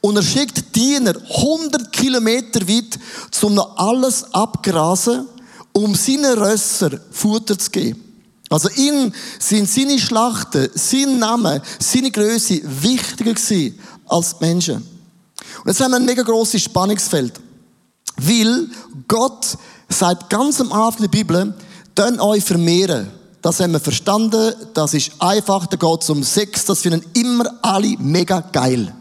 Und 0.00 0.16
er 0.16 0.22
schickt 0.22 0.74
Diener 0.74 1.14
100 1.16 1.92
Kilometer 1.92 2.66
weit, 2.66 2.98
um 3.42 3.54
noch 3.54 3.76
alles 3.76 4.24
abgrasen, 4.32 5.26
um 5.72 5.94
seinen 5.94 6.38
Rösser 6.38 6.98
Futter 7.10 7.58
zu 7.58 7.70
geben. 7.70 8.02
Also 8.48 8.68
ihm 8.70 9.12
sind 9.38 9.68
seine 9.68 9.98
Schlachten, 9.98 10.70
sein 10.74 11.18
Name, 11.18 11.60
seine 11.80 12.10
Größe 12.10 12.60
wichtiger 12.64 13.34
gewesen 13.34 13.78
als 14.06 14.38
die 14.38 14.44
Menschen. 14.44 14.76
Und 14.76 15.66
jetzt 15.66 15.80
haben 15.80 15.90
wir 15.90 15.96
ein 15.96 16.04
mega 16.04 16.22
grosses 16.22 16.62
Spannungsfeld. 16.62 17.40
Weil 18.16 18.68
Gott 19.08 19.58
sagt 19.88 20.30
ganz 20.30 20.60
am 20.60 20.72
Anfang 20.72 21.02
der 21.02 21.08
Bibel, 21.08 21.54
dann 21.94 22.20
euch 22.20 22.44
vermehren. 22.44 23.10
Das 23.46 23.60
haben 23.60 23.74
wir 23.74 23.78
verstanden, 23.78 24.56
das 24.74 24.92
ist 24.92 25.12
einfach, 25.20 25.66
da 25.66 25.76
geht 25.76 26.02
es 26.02 26.10
um 26.10 26.24
Sex, 26.24 26.64
das 26.64 26.80
finden 26.80 27.08
immer 27.12 27.44
alle 27.62 27.96
mega 27.96 28.40
geil. 28.40 28.92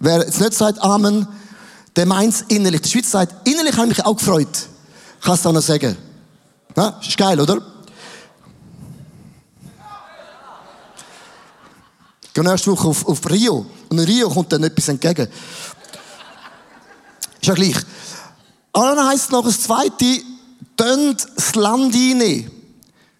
Wer 0.00 0.18
jetzt 0.18 0.40
nicht 0.40 0.54
sagt 0.54 0.82
Amen, 0.82 1.28
der 1.94 2.06
meint 2.06 2.34
es 2.34 2.40
innerlich. 2.48 2.80
Die 2.80 2.88
Schweiz 2.88 3.12
sagt, 3.12 3.46
innerlich 3.46 3.76
habe 3.76 3.86
ich 3.86 3.98
mich 3.98 4.04
auch 4.04 4.16
gefreut. 4.16 4.48
Kannst 5.20 5.44
du 5.44 5.48
auch 5.48 5.52
noch 5.52 5.60
sagen. 5.60 5.96
Ja, 6.76 6.98
ist 7.00 7.16
geil, 7.16 7.40
oder? 7.40 7.62
Geh 12.34 12.40
nächste 12.40 12.72
Woche 12.72 12.88
auf, 12.88 13.06
auf 13.06 13.30
Rio. 13.30 13.64
Und 13.90 13.98
in 14.00 14.04
Rio 14.06 14.28
kommt 14.28 14.50
dann 14.50 14.64
etwas 14.64 14.88
entgegen. 14.88 15.28
Ist 17.40 17.46
ja 17.46 17.54
gleich. 17.54 17.76
Und 18.72 18.82
dann 18.82 19.06
heisst 19.06 19.26
es 19.26 19.30
noch 19.30 19.44
das 19.44 19.60
Zweite, 19.60 20.20
tönt 20.76 21.26
das 21.34 21.54
Land 21.54 21.94
rein. 21.94 22.50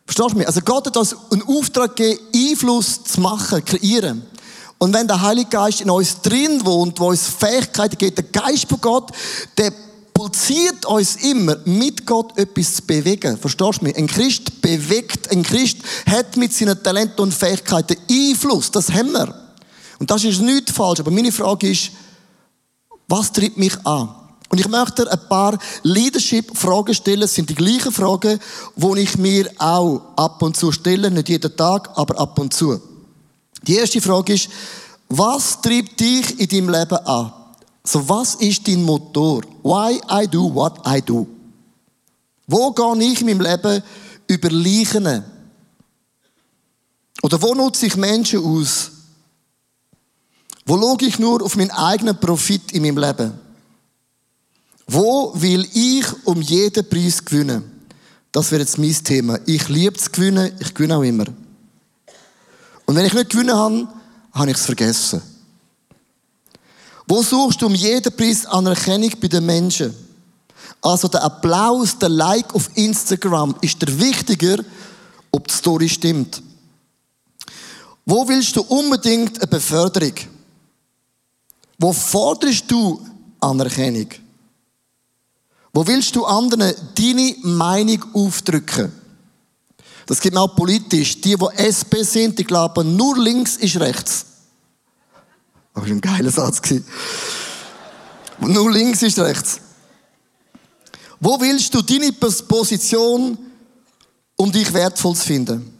Verstehst 0.06 0.32
du 0.32 0.38
mich? 0.38 0.46
Also 0.46 0.60
Gott 0.60 0.86
hat 0.86 0.96
uns 0.96 1.16
einen 1.30 1.42
Auftrag 1.42 1.96
gegeben, 1.96 2.20
Einfluss 2.34 3.02
zu 3.04 3.20
machen, 3.20 3.64
kreieren. 3.64 4.22
Und 4.78 4.92
wenn 4.92 5.08
der 5.08 5.20
Heilige 5.20 5.48
Geist 5.48 5.80
in 5.80 5.90
uns 5.90 6.20
drin 6.20 6.64
wohnt, 6.64 7.00
wo 7.00 7.08
uns 7.08 7.26
Fähigkeiten 7.26 7.96
gibt, 7.96 8.18
der 8.18 8.24
Geist 8.24 8.68
von 8.68 8.80
Gott, 8.80 9.10
der 9.56 9.72
pulsiert 10.12 10.86
uns 10.86 11.16
immer, 11.16 11.56
mit 11.64 12.06
Gott 12.06 12.38
etwas 12.38 12.76
zu 12.76 12.82
bewegen. 12.82 13.36
Verstehst 13.36 13.80
du 13.80 13.84
mich? 13.84 13.96
Ein 13.96 14.06
Christ 14.06 14.62
bewegt, 14.62 15.30
ein 15.30 15.42
Christ 15.42 15.78
hat 16.06 16.36
mit 16.36 16.52
seinen 16.52 16.82
Talenten 16.82 17.20
und 17.20 17.34
Fähigkeiten 17.34 17.96
Einfluss. 18.10 18.70
Das 18.70 18.92
haben 18.92 19.12
wir. 19.12 19.34
Und 19.98 20.10
das 20.10 20.24
ist 20.24 20.40
nicht 20.40 20.70
falsch. 20.70 21.00
Aber 21.00 21.10
meine 21.10 21.32
Frage 21.32 21.70
ist, 21.70 21.90
was 23.08 23.32
treibt 23.32 23.56
mich 23.56 23.74
an? 23.86 24.14
Und 24.56 24.60
ich 24.60 24.68
möchte 24.68 25.12
ein 25.12 25.28
paar 25.28 25.58
Leadership-Fragen 25.82 26.94
stellen. 26.94 27.20
Das 27.20 27.34
sind 27.34 27.50
die 27.50 27.54
gleichen 27.54 27.92
Fragen, 27.92 28.40
die 28.74 29.00
ich 29.00 29.18
mir 29.18 29.50
auch 29.58 30.00
ab 30.16 30.40
und 30.40 30.56
zu 30.56 30.72
stelle. 30.72 31.10
Nicht 31.10 31.28
jeden 31.28 31.54
Tag, 31.54 31.90
aber 31.94 32.18
ab 32.18 32.38
und 32.38 32.54
zu. 32.54 32.80
Die 33.64 33.74
erste 33.74 34.00
Frage 34.00 34.32
ist, 34.32 34.48
was 35.10 35.60
treibt 35.60 36.00
dich 36.00 36.40
in 36.40 36.48
deinem 36.48 36.70
Leben 36.70 36.96
an? 37.06 37.34
So, 37.84 38.08
was 38.08 38.36
ist 38.36 38.66
dein 38.66 38.82
Motor? 38.82 39.42
Why 39.62 40.00
I 40.10 40.26
do 40.26 40.54
what 40.54 40.78
I 40.86 41.02
do? 41.02 41.26
Wo 42.46 42.70
gehe 42.70 43.12
ich 43.12 43.20
in 43.20 43.26
meinem 43.26 43.42
Leben 43.42 43.82
über 44.26 44.50
Leichen? 44.50 45.22
Oder 47.20 47.42
wo 47.42 47.52
nutze 47.52 47.84
ich 47.84 47.96
Menschen 47.96 48.42
aus? 48.42 48.90
Wo 50.64 50.78
schaue 50.78 51.06
ich 51.06 51.18
nur 51.18 51.42
auf 51.42 51.56
meinen 51.56 51.72
eigenen 51.72 52.18
Profit 52.18 52.72
in 52.72 52.84
meinem 52.84 52.96
Leben? 52.96 53.45
Wo 54.86 55.32
will 55.34 55.68
ich 55.72 56.06
um 56.24 56.40
jeden 56.40 56.88
Preis 56.88 57.24
gewinnen? 57.24 57.64
Das 58.30 58.50
wäre 58.50 58.62
jetzt 58.62 58.78
mein 58.78 58.92
Thema. 58.92 59.38
Ich 59.46 59.68
liebe 59.68 59.96
zu 59.96 60.10
gewinnen, 60.10 60.52
ich 60.60 60.72
gewinne 60.74 60.96
auch 60.96 61.02
immer. 61.02 61.24
Und 62.84 62.94
wenn 62.94 63.06
ich 63.06 63.14
nicht 63.14 63.30
gewinnen 63.30 63.56
habe, 63.56 63.88
habe 64.32 64.50
ich 64.50 64.56
es 64.56 64.66
vergessen. 64.66 65.22
Wo 67.08 67.22
suchst 67.22 67.62
du 67.62 67.66
um 67.66 67.74
jeden 67.74 68.14
Preis 68.16 68.46
Anerkennung 68.46 69.10
bei 69.20 69.28
den 69.28 69.46
Menschen? 69.46 69.94
Also 70.80 71.08
der 71.08 71.24
Applaus, 71.24 71.98
der 71.98 72.08
Like 72.08 72.54
auf 72.54 72.70
Instagram 72.74 73.56
ist 73.60 73.80
der 73.80 73.98
wichtiger, 73.98 74.58
ob 75.32 75.48
die 75.48 75.54
Story 75.54 75.88
stimmt. 75.88 76.42
Wo 78.04 78.28
willst 78.28 78.54
du 78.54 78.62
unbedingt 78.62 79.38
eine 79.38 79.48
Beförderung? 79.48 80.14
Wo 81.78 81.92
forderst 81.92 82.70
du 82.70 83.04
Anerkennung? 83.40 84.08
Wo 85.76 85.86
willst 85.86 86.16
du 86.16 86.24
anderen 86.24 86.72
deine 86.94 87.36
Meinung 87.42 88.02
aufdrücken? 88.14 88.90
Das 90.06 90.22
gibt 90.22 90.34
mir 90.34 90.40
auch 90.40 90.56
politisch. 90.56 91.20
Die, 91.20 91.36
die 91.36 91.58
SP 91.60 92.00
sind, 92.00 92.38
die 92.38 92.44
glauben, 92.44 92.96
nur 92.96 93.18
links 93.18 93.56
ist 93.56 93.78
rechts. 93.78 94.24
Das 95.74 95.84
war 95.84 95.90
ein 95.90 96.00
geiler 96.00 96.30
Satz. 96.30 96.62
Nur 98.38 98.72
links 98.72 99.02
ist 99.02 99.18
rechts. 99.18 99.60
Wo 101.20 101.38
willst 101.38 101.74
du 101.74 101.82
deine 101.82 102.10
Position, 102.10 103.36
um 104.34 104.50
dich 104.50 104.72
wertvoll 104.72 105.14
zu 105.14 105.26
finden? 105.26 105.74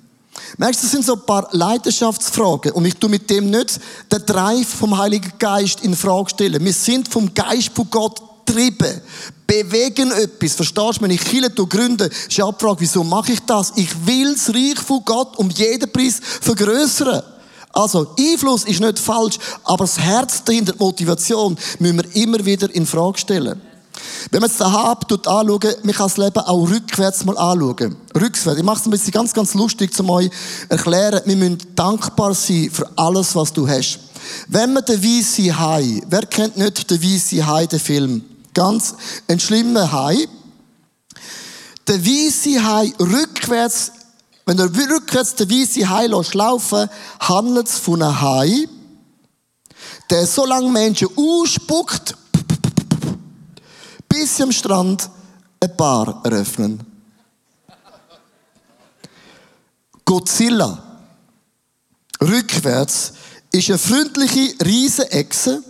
Merkst 0.59 0.83
du, 0.83 0.85
das 0.85 0.93
sind 0.93 1.07
so 1.07 1.15
ein 1.15 1.25
paar 1.25 1.49
Leidenschaftsfragen. 1.53 2.73
Und 2.73 2.85
ich 2.85 2.97
tu 2.97 3.09
mit 3.09 3.31
dem 3.31 3.49
nicht 3.49 3.81
den 4.13 4.27
Drive 4.27 4.69
vom 4.69 4.99
Heiligen 4.99 5.33
Geist 5.39 5.81
in 5.81 5.97
Frage 5.97 6.29
stellen. 6.29 6.63
Wir 6.63 6.75
sind 6.75 7.09
vom 7.09 7.33
Geist 7.33 7.71
von 7.75 7.89
Gott 7.89 8.26
getrieben, 8.47 9.01
bewegen 9.47 10.11
etwas. 10.13 10.55
Verstehst 10.55 10.99
du, 10.99 11.03
wenn 11.03 11.11
ich 11.11 11.21
Kirche 11.21 11.51
gründe, 11.51 12.07
ist 12.07 12.31
die 12.31 12.43
Frage, 12.43 12.77
wieso 12.79 13.05
mache 13.05 13.33
ich 13.33 13.41
das? 13.41 13.73
Ich 13.77 14.07
will 14.07 14.35
das 14.35 14.49
Reich 14.55 14.79
von 14.79 15.03
Gott 15.05 15.37
um 15.37 15.51
jeden 15.51 15.91
Preis 15.91 16.21
vergrößern. 16.41 17.23
Also, 17.73 18.15
Einfluss 18.19 18.65
ist 18.65 18.81
nicht 18.81 18.99
falsch, 18.99 19.39
aber 19.65 19.85
das 19.85 19.99
Herz 19.99 20.43
dahinter, 20.43 20.73
die 20.73 20.83
Motivation, 20.83 21.59
müssen 21.79 21.99
wir 21.99 22.23
immer 22.23 22.43
wieder 22.45 22.75
in 22.75 22.87
Frage 22.87 23.19
stellen. 23.19 23.61
Wenn 24.31 24.41
man 24.41 24.51
jetzt 24.51 24.61
den 24.61 24.73
Hab 24.73 25.11
anschauen, 25.11 25.75
man 25.83 25.95
kann 25.95 26.07
das 26.07 26.17
Leben 26.17 26.39
auch 26.39 26.71
rückwärts 26.71 27.25
mal 27.25 27.37
anschauen. 27.37 27.97
Rückwärts. 28.15 28.59
Ich 28.59 28.65
mache 28.65 28.81
es 28.81 28.87
ein 28.87 28.91
bisschen 28.91 29.13
ganz, 29.13 29.33
ganz 29.33 29.55
lustig, 29.55 29.99
um 30.01 30.11
euch 30.11 30.31
erklären. 30.69 31.21
Wir 31.25 31.37
müssen 31.37 31.59
dankbar 31.75 32.35
sein 32.35 32.71
für 32.73 32.89
alles, 32.97 33.35
was 33.35 33.53
du 33.53 33.69
hast. 33.69 33.99
Wenn 34.49 34.73
man 34.73 34.85
den 34.85 35.03
Weisse 35.03 35.59
Hai, 35.59 36.03
wer 36.09 36.27
kennt 36.27 36.57
nicht 36.57 36.91
den 36.91 37.03
Weisse 37.03 37.47
Hai, 37.47 37.67
den 37.67 37.79
Film? 37.81 38.25
Ganz 38.57 38.95
ein 39.29 39.39
schlimmer 39.39 39.93
Hai. 39.93 40.27
Der 41.87 42.03
Weisse 42.03 42.65
Hai 42.65 42.91
rückwärts, 42.99 43.93
wenn 44.47 44.59
er 44.59 44.75
rückwärts 44.75 45.35
den 45.35 45.51
Weisse 45.51 45.87
Hai 45.87 46.07
laufen 46.07 46.89
handelt 47.21 47.69
es 47.69 47.79
von 47.79 48.01
einem 48.01 48.19
Hai, 48.19 48.67
der 50.09 50.27
so 50.27 50.47
lange 50.47 50.71
Menschen 50.71 51.09
ausspuckt, 51.15 52.17
bis 54.09 54.37
sie 54.37 54.45
am 54.45 54.53
Strand 54.53 55.11
ein 55.61 55.77
Bar 55.77 56.23
eröffnen. 56.25 56.81
Godzilla, 60.07 60.83
rückwärts, 62.23 63.13
ist 63.53 63.69
eine 63.69 63.79
freundliche 63.79 64.55
Riesenechse, 64.65 65.63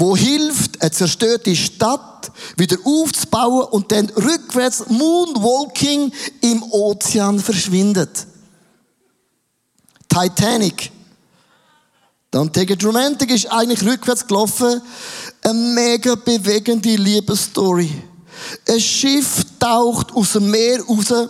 wo 0.00 0.16
hilft, 0.16 0.80
eine 0.80 0.90
zerstörte 0.90 1.54
Stadt 1.54 2.32
wieder 2.56 2.78
aufzubauen 2.84 3.66
und 3.70 3.92
dann 3.92 4.08
rückwärts 4.10 4.84
Moonwalking 4.88 6.10
im 6.40 6.62
Ozean 6.62 7.38
verschwindet. 7.38 8.26
Titanic. 10.08 10.90
Dann 12.30 12.52
Ticket 12.52 12.82
Romantic 12.84 13.30
ist 13.30 13.46
eigentlich 13.52 13.84
rückwärts 13.84 14.26
gelaufen. 14.26 14.80
Eine 15.42 15.54
mega 15.54 16.14
bewegende 16.14 16.96
Liebesstory. 16.96 17.90
Ein 18.68 18.80
Schiff 18.80 19.44
taucht 19.58 20.12
aus 20.12 20.32
dem 20.32 20.50
Meer 20.50 20.82
raus 20.82 21.28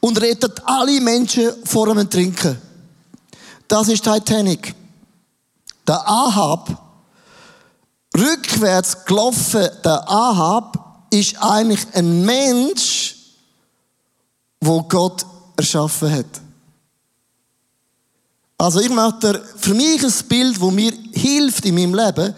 und 0.00 0.20
rettet 0.20 0.60
alle 0.64 1.00
Menschen 1.00 1.52
vor 1.64 1.94
dem 1.94 2.10
Trinken. 2.10 2.60
Das 3.68 3.88
ist 3.88 4.02
Titanic. 4.02 4.74
Der 5.86 6.08
Ahab, 6.08 6.87
rückwärts 8.16 9.04
gelaufen, 9.04 9.68
der 9.84 10.08
Ahab 10.08 11.06
ist 11.10 11.36
eigentlich 11.40 11.86
ein 11.94 12.24
Mensch, 12.24 13.16
wo 14.60 14.82
Gott 14.82 15.24
erschaffen 15.56 16.10
hat. 16.12 16.40
Also 18.56 18.80
ich 18.80 18.90
möchte 18.90 19.42
für 19.56 19.74
mich 19.74 20.02
ein 20.02 20.12
Bild, 20.28 20.60
wo 20.60 20.70
mir 20.70 20.92
hilft 21.12 21.64
in 21.64 21.76
meinem 21.76 21.94
Leben, 21.94 22.34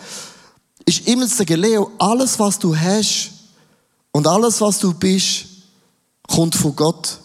ist 0.84 1.06
immer 1.08 1.26
zu 1.26 1.36
sagen, 1.36 1.60
Leo, 1.60 1.90
alles 1.98 2.38
was 2.38 2.58
du 2.58 2.76
hast 2.76 3.30
und 4.12 4.26
alles 4.26 4.60
was 4.60 4.78
du 4.78 4.92
bist, 4.92 5.46
kommt 6.28 6.54
von 6.54 6.76
Gott. 6.76 7.18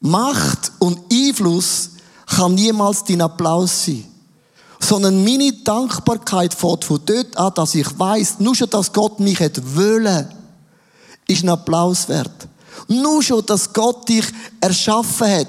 Macht 0.00 0.72
und 0.80 0.98
Einfluss 1.12 1.90
kann 2.26 2.54
niemals 2.54 3.04
dein 3.04 3.20
Applaus 3.20 3.84
sein. 3.84 4.11
Sondern 4.82 5.22
meine 5.22 5.52
Dankbarkeit 5.52 6.52
fährt 6.52 6.84
von 6.84 7.00
dort 7.06 7.36
an, 7.36 7.52
dass 7.54 7.74
ich 7.74 7.86
weiß, 7.98 8.40
nur 8.40 8.54
schon, 8.54 8.68
dass 8.70 8.92
Gott 8.92 9.20
mich 9.20 9.38
hat 9.40 9.60
wollen, 9.76 10.28
ist 11.28 11.44
ein 11.44 11.48
Applaus 11.48 12.08
wert. 12.08 12.48
Nur 12.88 13.22
schon, 13.22 13.46
dass 13.46 13.72
Gott 13.72 14.08
dich 14.08 14.24
erschaffen 14.60 15.28
hat, 15.28 15.48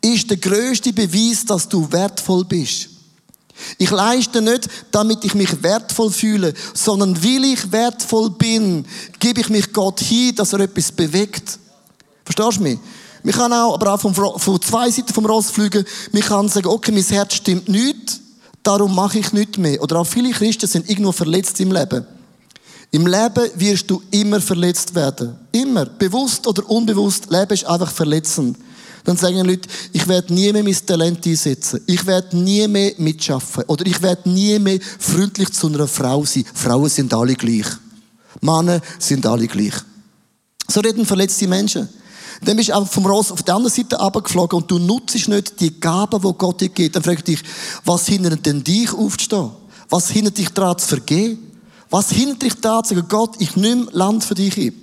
ist 0.00 0.28
der 0.28 0.36
größte 0.36 0.92
Beweis, 0.92 1.44
dass 1.46 1.68
du 1.68 1.90
wertvoll 1.90 2.44
bist. 2.44 2.88
Ich 3.78 3.90
leiste 3.90 4.42
nicht, 4.42 4.68
damit 4.90 5.24
ich 5.24 5.34
mich 5.34 5.62
wertvoll 5.62 6.10
fühle, 6.10 6.52
sondern 6.74 7.22
weil 7.22 7.44
ich 7.44 7.70
wertvoll 7.70 8.30
bin, 8.30 8.84
gebe 9.20 9.40
ich 9.40 9.48
mich 9.48 9.72
Gott 9.72 10.00
hin, 10.00 10.34
dass 10.34 10.52
er 10.52 10.60
etwas 10.60 10.90
bewegt. 10.90 11.58
Verstehst 12.24 12.58
du 12.58 12.62
mich? 12.62 12.78
Man 13.22 13.32
kann 13.32 13.52
auch, 13.52 13.74
aber 13.74 13.94
auch 13.94 14.00
von, 14.00 14.14
von 14.14 14.60
zwei 14.60 14.90
Seiten 14.90 15.12
vom 15.12 15.24
Ross 15.24 15.50
fliegen. 15.50 15.84
Man 16.12 16.22
kann 16.22 16.48
sagen, 16.48 16.66
okay, 16.66 16.92
mein 16.92 17.04
Herz 17.04 17.34
stimmt 17.34 17.68
nicht, 17.68 18.20
darum 18.64 18.94
mache 18.94 19.20
ich 19.20 19.32
nichts 19.32 19.58
mehr. 19.58 19.80
Oder 19.80 20.00
auch 20.00 20.06
viele 20.06 20.32
Christen 20.32 20.66
sind 20.66 20.88
irgendwo 20.90 21.12
verletzt 21.12 21.60
im 21.60 21.70
Leben. 21.70 22.04
Im 22.90 23.06
Leben 23.06 23.50
wirst 23.56 23.90
du 23.90 24.02
immer 24.10 24.40
verletzt 24.40 24.94
werden. 24.94 25.36
Immer. 25.52 25.84
Bewusst 25.86 26.46
oder 26.46 26.68
unbewusst. 26.68 27.30
Leben 27.30 27.52
ist 27.52 27.66
einfach 27.66 27.90
verletzend. 27.90 28.56
Dann 29.04 29.16
sagen 29.16 29.44
Leute, 29.44 29.68
ich 29.92 30.08
werde 30.08 30.32
nie 30.32 30.52
mehr 30.52 30.62
mein 30.62 30.86
Talent 30.86 31.26
einsetzen. 31.26 31.80
Ich 31.86 32.06
werde 32.06 32.36
nie 32.36 32.66
mehr 32.66 32.92
mitschaffen. 32.98 33.64
Oder 33.64 33.86
ich 33.86 34.00
werde 34.00 34.28
nie 34.30 34.58
mehr 34.58 34.78
freundlich 34.98 35.52
zu 35.52 35.66
einer 35.66 35.86
Frau 35.86 36.24
sein. 36.24 36.44
Frauen 36.54 36.88
sind 36.88 37.12
alle 37.12 37.34
gleich. 37.34 37.66
Männer 38.40 38.80
sind 38.98 39.26
alle 39.26 39.46
gleich. 39.46 39.74
So 40.68 40.80
reden 40.80 41.04
verletzte 41.04 41.46
Menschen. 41.46 41.88
Dann 42.42 42.56
bist 42.56 42.68
du 42.68 42.76
einfach 42.76 42.92
vom 42.92 43.06
Ross 43.06 43.30
auf 43.32 43.42
die 43.42 43.52
andere 43.52 43.70
Seite 43.70 43.98
abgeflogen 44.00 44.58
und 44.58 44.70
du 44.70 44.78
nutzt 44.78 45.28
nicht 45.28 45.60
die 45.60 45.78
Gaben, 45.80 46.20
die 46.20 46.32
Gott 46.36 46.60
dir 46.60 46.68
gibt. 46.68 46.96
Dann 46.96 47.02
fragt 47.02 47.28
dich, 47.28 47.42
was 47.84 48.06
hindert 48.06 48.44
denn 48.46 48.64
dich 48.64 48.92
aufzustehen? 48.92 49.50
Was 49.88 50.10
hindert 50.10 50.38
dich 50.38 50.48
daran 50.50 50.78
zu 50.78 50.88
vergehen? 50.88 51.38
Was 51.90 52.10
hindert 52.10 52.42
dich 52.42 52.54
daran 52.54 52.84
zu 52.84 52.94
sagen, 52.94 53.06
Gott, 53.08 53.36
ich 53.38 53.56
nehme 53.56 53.86
Land 53.92 54.24
für 54.24 54.34
dich 54.34 54.56
ein? 54.56 54.74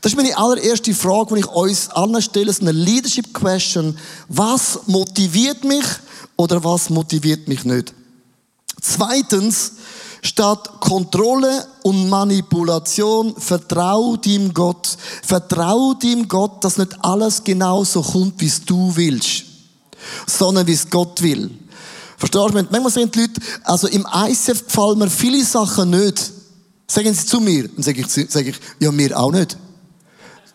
Das 0.00 0.12
ist 0.12 0.16
meine 0.16 0.36
allererste 0.36 0.94
Frage, 0.94 1.34
die 1.34 1.40
ich 1.40 1.46
uns 1.46 1.88
allen 1.90 2.20
stelle, 2.20 2.50
ist 2.50 2.60
eine 2.60 2.72
Leadership 2.72 3.32
Question. 3.32 3.96
Was 4.28 4.80
motiviert 4.86 5.64
mich 5.64 5.84
oder 6.36 6.62
was 6.62 6.90
motiviert 6.90 7.48
mich 7.48 7.64
nicht? 7.64 7.94
Zweitens, 8.80 9.72
Statt 10.24 10.80
Kontrolle 10.80 11.66
und 11.82 12.08
Manipulation, 12.08 13.34
vertrau 13.36 14.16
dem 14.16 14.54
Gott. 14.54 14.96
Vertrau 15.22 15.92
dem 15.92 16.26
Gott, 16.26 16.64
dass 16.64 16.78
nicht 16.78 16.96
alles 17.04 17.44
genau 17.44 17.84
so 17.84 18.00
kommt, 18.00 18.40
wie 18.40 18.46
es 18.46 18.64
du 18.64 18.96
willst, 18.96 19.44
sondern 20.26 20.66
wie 20.66 20.72
es 20.72 20.88
Gott 20.88 21.20
will. 21.20 21.50
Verstehst 22.16 22.54
du? 22.54 22.66
Manchmal 22.70 22.90
sagen 22.90 23.10
die 23.10 23.20
Leute, 23.20 23.40
also 23.64 23.86
im 23.88 24.06
ICF 24.10 24.64
gefallen 24.64 24.98
mir 24.98 25.10
viele 25.10 25.44
Sachen 25.44 25.90
nicht. 25.90 26.32
Sagen 26.86 27.12
sie 27.12 27.26
zu 27.26 27.38
mir. 27.40 27.68
Dann 27.68 27.82
sage 27.82 28.00
ich, 28.00 28.30
sage 28.30 28.48
ich 28.48 28.56
ja, 28.80 28.90
mir 28.90 29.18
auch 29.18 29.30
nicht. 29.30 29.58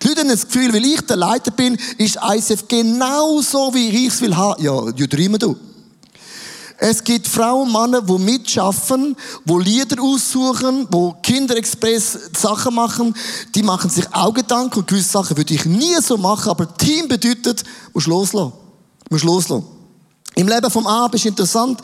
Die 0.01 0.07
Leute 0.07 0.21
haben 0.21 0.29
das 0.29 0.47
Gefühl, 0.47 0.73
weil 0.73 0.85
ich 0.85 1.01
der 1.01 1.17
Leiter 1.17 1.51
bin, 1.51 1.77
ist 1.99 2.17
ICF 2.27 2.67
genau 2.67 3.39
so, 3.41 3.71
wie 3.75 3.89
ich 3.89 4.07
es 4.07 4.21
will 4.21 4.35
haben. 4.35 4.63
Ja, 4.63 4.83
ja, 4.95 5.05
drüber 5.05 5.37
du. 5.37 5.55
Es 6.81 7.03
gibt 7.03 7.27
Frauen 7.27 7.67
und 7.67 7.73
Männer, 7.73 8.01
die 8.01 8.17
mitschaffen, 8.17 9.13
die 9.43 9.53
Lieder 9.53 10.01
aussuchen, 10.01 10.87
die 10.89 11.11
Kinderexpress 11.21 12.17
Sachen 12.37 12.73
machen. 12.73 13.13
Die 13.53 13.63
machen 13.63 13.89
sich 13.89 14.05
auch 14.13 14.33
Gedanken 14.33 14.79
und 14.79 14.87
gewisse 14.87 15.09
Sachen 15.09 15.35
würde 15.35 15.53
ich 15.53 15.65
nie 15.65 15.95
so 16.01 16.17
machen, 16.17 16.49
aber 16.49 16.77
Team 16.77 17.09
bedeutet, 17.09 17.65
musst 17.93 18.07
loslassen. 18.07 18.53
Musst 19.09 19.25
loslassen. 19.25 19.65
Im 20.35 20.47
Leben 20.47 20.71
vom 20.71 20.87
Ab 20.87 21.13
ist 21.15 21.25
interessant. 21.25 21.81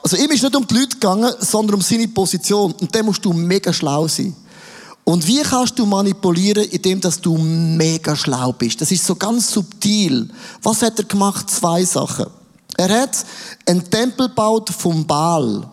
Also 0.00 0.16
ihm 0.16 0.30
ist 0.30 0.44
nicht 0.44 0.54
um 0.54 0.64
die 0.64 0.74
Leute 0.74 0.90
gegangen, 0.90 1.32
sondern 1.40 1.74
um 1.74 1.82
seine 1.82 2.06
Position. 2.06 2.72
Und 2.72 2.94
da 2.94 3.02
musst 3.02 3.24
du 3.24 3.32
mega 3.32 3.72
schlau 3.72 4.06
sein. 4.06 4.32
Und 5.02 5.26
wie 5.26 5.42
kannst 5.42 5.76
du 5.76 5.86
manipulieren, 5.86 6.64
indem 6.64 7.00
dass 7.00 7.20
du 7.20 7.36
mega 7.36 8.14
schlau 8.14 8.52
bist? 8.52 8.80
Das 8.80 8.92
ist 8.92 9.04
so 9.04 9.16
ganz 9.16 9.50
subtil. 9.50 10.30
Was 10.62 10.82
hat 10.82 11.00
er 11.00 11.04
gemacht? 11.04 11.50
Zwei 11.50 11.84
Sachen. 11.84 12.26
Er 12.76 13.02
hat 13.02 13.24
einen 13.64 13.88
Tempel 13.90 14.28
gebaut 14.28 14.70
vom 14.70 15.06
Baal. 15.06 15.68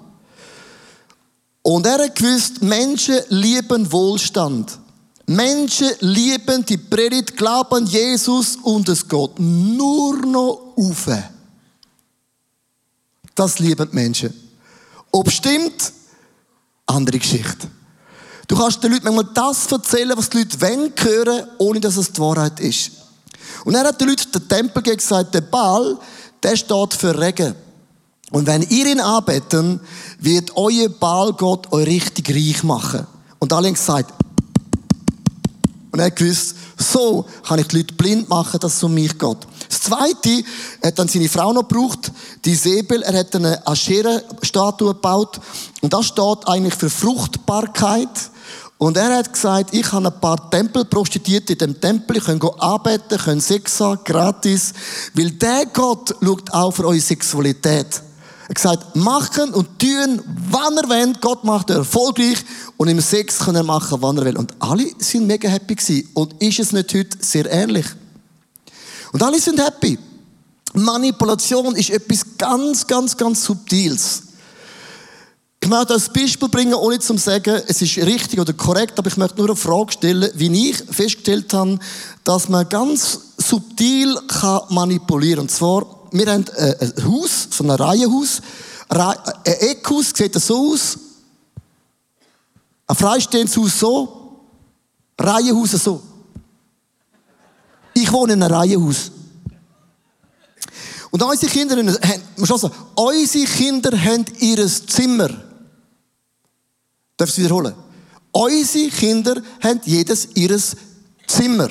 Und 1.61 1.85
er 1.85 2.03
hat 2.03 2.15
gewusst, 2.15 2.61
Menschen 2.61 3.19
lieben 3.29 3.91
Wohlstand. 3.91 4.79
Menschen 5.25 5.89
lieben 5.99 6.65
die 6.65 6.77
Predigt, 6.77 7.37
glauben 7.37 7.75
an 7.75 7.85
Jesus 7.85 8.57
und 8.57 8.89
es 8.89 9.07
geht 9.07 9.39
nur 9.39 10.17
noch 10.25 10.73
auf. 10.75 11.07
Das 13.33 13.59
lieben 13.59 13.89
die 13.89 13.95
Menschen. 13.95 14.33
Ob 15.11 15.31
stimmt, 15.31 15.93
andere 16.85 17.19
Geschichte. 17.19 17.69
Du 18.47 18.57
kannst 18.57 18.83
den 18.83 18.91
Leuten 18.91 19.05
manchmal 19.05 19.33
das 19.33 19.71
erzählen, 19.71 20.17
was 20.17 20.29
die 20.29 20.39
Leute 20.39 20.61
wollen 20.61 20.93
hören, 20.97 21.47
ohne 21.57 21.79
dass 21.79 21.95
es 21.95 22.11
die 22.11 22.19
Wahrheit 22.19 22.59
ist. 22.59 22.91
Und 23.63 23.75
er 23.75 23.85
hat 23.85 23.99
den 23.99 24.09
Leuten 24.09 24.31
den 24.31 24.47
Tempel 24.49 24.83
gesagt, 24.83 25.33
der 25.33 25.41
Baal, 25.41 25.97
der 26.43 26.55
steht 26.55 26.93
für 26.93 27.19
Regen. 27.19 27.55
Und 28.31 28.47
wenn 28.47 28.63
ihr 28.63 28.87
ihn 28.87 28.99
anbeten, 28.99 29.79
wird 30.19 30.55
euer 30.55 30.89
Baalgott 30.89 31.71
euch 31.71 31.87
richtig 31.87 32.29
reich 32.29 32.63
machen. 32.63 33.05
Und 33.39 33.53
alle 33.53 33.67
haben 33.67 33.75
gesagt, 33.75 34.13
und 35.91 35.99
er 35.99 36.07
hat 36.07 36.15
gewusst, 36.15 36.55
so 36.75 37.25
kann 37.47 37.59
ich 37.59 37.67
die 37.67 37.77
Leute 37.77 37.93
blind 37.93 38.27
machen, 38.27 38.59
dass 38.59 38.77
es 38.77 38.83
um 38.83 38.95
mich 38.95 39.17
geht. 39.19 39.37
Das 39.69 39.81
Zweite, 39.81 40.43
er 40.81 40.87
hat 40.87 40.97
dann 40.97 41.07
seine 41.07 41.29
Frau 41.29 41.53
noch 41.53 41.67
gebraucht, 41.67 42.11
die 42.45 42.55
Säbel, 42.55 43.03
er 43.03 43.19
hat 43.19 43.35
eine 43.35 43.65
Aschera-Statue 43.67 44.95
gebaut. 44.95 45.39
Und 45.81 45.93
das 45.93 46.07
steht 46.07 46.47
eigentlich 46.47 46.73
für 46.73 46.89
Fruchtbarkeit. 46.89 48.31
Und 48.77 48.97
er 48.97 49.17
hat 49.17 49.31
gesagt, 49.31 49.73
ich 49.73 49.91
habe 49.91 50.07
ein 50.07 50.19
paar 50.19 50.49
Tempelprostituierte 50.49 51.53
in 51.53 51.59
dem 51.59 51.79
Tempel, 51.79 52.19
kann 52.19 52.41
arbeiten, 52.59 53.17
können 53.17 53.41
Sex 53.41 53.79
haben, 53.79 54.03
gratis. 54.03 54.73
Weil 55.13 55.31
der 55.31 55.65
Gott 55.67 56.15
schaut 56.21 56.51
auch 56.51 56.71
für 56.71 56.87
eure 56.87 56.99
Sexualität. 56.99 58.01
Er 58.43 58.49
hat 58.49 58.55
gesagt, 58.55 58.95
machen 58.95 59.53
und 59.53 59.79
tun, 59.79 60.21
wann 60.49 60.75
er 60.77 60.89
will. 60.89 61.13
Gott 61.21 61.45
macht 61.45 61.69
er 61.69 61.77
erfolgreich. 61.77 62.43
Und 62.75 62.89
im 62.89 62.99
Sex 62.99 63.39
kann 63.39 63.55
er 63.55 63.63
machen, 63.63 64.01
wann 64.01 64.17
er 64.17 64.25
will. 64.25 64.37
Und 64.37 64.53
alle 64.59 64.85
sind 64.97 65.27
mega 65.27 65.47
happy 65.47 65.75
gewesen. 65.75 66.09
Und 66.13 66.41
ist 66.41 66.59
es 66.59 66.73
nicht 66.73 66.93
heute 66.93 67.17
sehr 67.21 67.49
ähnlich? 67.49 67.85
Und 69.13 69.23
alle 69.23 69.39
sind 69.39 69.63
happy. 69.63 69.97
Manipulation 70.73 71.75
ist 71.75 71.91
etwas 71.91 72.25
ganz, 72.37 72.85
ganz, 72.85 73.15
ganz 73.15 73.45
Subtiles. 73.45 74.23
Ich 75.63 75.69
möchte 75.69 75.93
ein 75.93 76.01
Beispiel 76.13 76.49
bringen, 76.49 76.73
ohne 76.73 76.99
zu 76.99 77.17
sagen, 77.17 77.61
es 77.65 77.81
ist 77.81 77.95
richtig 77.95 78.37
oder 78.37 78.51
korrekt, 78.51 78.99
aber 78.99 79.07
ich 79.07 79.15
möchte 79.15 79.37
nur 79.37 79.47
eine 79.47 79.55
Frage 79.55 79.93
stellen, 79.93 80.29
wie 80.35 80.71
ich 80.71 80.75
festgestellt 80.75 81.53
habe, 81.53 81.79
dass 82.25 82.49
man 82.49 82.67
ganz 82.67 83.17
subtil 83.37 84.13
kann 84.27 84.59
manipulieren 84.71 85.35
kann. 85.37 85.43
Und 85.43 85.51
zwar, 85.51 85.85
wir 86.11 86.27
haben 86.29 86.43
ein 86.57 86.93
Haus, 87.05 87.47
so 87.49 87.63
ein 87.63 87.69
Reihenhaus, 87.69 88.41
ein 88.89 89.15
Eckhaus, 89.45 90.11
sieht 90.13 90.35
das 90.35 90.47
so 90.47 90.73
aus, 90.73 90.97
ein 92.85 92.95
freistehendes 92.97 93.55
Haus 93.55 93.79
so, 93.79 94.41
Reihenhaus 95.17 95.71
so. 95.71 96.01
Ich 97.93 98.11
wohne 98.11 98.33
in 98.33 98.43
einem 98.43 98.53
Reihenhaus. 98.53 99.11
Und 101.09 101.23
unsere 101.23 101.49
Kinder 101.49 101.77
haben, 101.77 102.21
muss 102.35 102.49
schon 102.49 102.57
sagen, 102.57 102.75
unsere 102.95 103.45
Kinder 103.45 103.97
haben 103.97 104.25
ihr 104.39 104.67
Zimmer. 104.67 105.29
Darf 107.17 107.29
ich 107.29 107.37
es 107.37 107.43
wiederholen? 107.43 107.73
Unsere 108.31 108.89
Kinder 108.89 109.41
haben 109.61 109.81
jedes 109.85 110.29
ihres 110.33 110.75
Zimmer. 111.27 111.69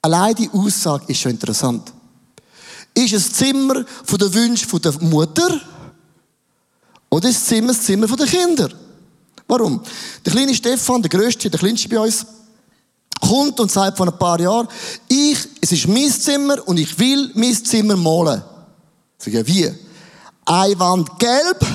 Allein 0.00 0.34
die 0.34 0.50
Aussage 0.50 1.04
ist 1.08 1.20
schon 1.20 1.32
interessant. 1.32 1.92
Ist 2.94 3.12
es 3.12 3.32
Zimmer 3.32 3.84
von 4.04 4.18
der 4.18 4.32
Wünsche 4.32 4.66
der 4.80 4.92
Mutter 5.02 5.60
oder 7.10 7.28
ist 7.28 7.40
das 7.40 7.46
Zimmer 7.48 7.68
das 7.68 7.82
Zimmer 7.82 8.06
der 8.06 8.26
Kinder? 8.26 8.70
Warum? 9.46 9.80
Der 10.24 10.32
kleine 10.32 10.54
Stefan, 10.54 11.02
der 11.02 11.10
größte, 11.10 11.50
der 11.50 11.60
kleinste 11.60 11.88
bei 11.88 11.98
uns, 11.98 12.26
kommt 13.20 13.58
und 13.60 13.70
sagt 13.70 13.96
vor 13.96 14.06
ein 14.06 14.18
paar 14.18 14.40
Jahren, 14.40 14.68
ich, 15.08 15.38
es 15.60 15.72
ist 15.72 15.88
mein 15.88 16.10
Zimmer 16.10 16.66
und 16.66 16.78
ich 16.78 16.98
will 16.98 17.30
mein 17.34 17.54
Zimmer 17.54 17.96
malen. 17.96 18.42
Ich, 19.24 19.46
wie? 19.46 19.72
Eine 20.44 20.78
Wand 20.78 21.18
gelb, 21.18 21.66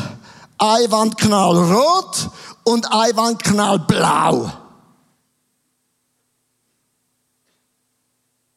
eine 0.62 0.92
Wand 0.92 1.18
knallrot 1.18 2.30
und 2.64 2.92
eine 2.92 3.18
Wand 3.18 3.44
knallblau. 3.44 4.52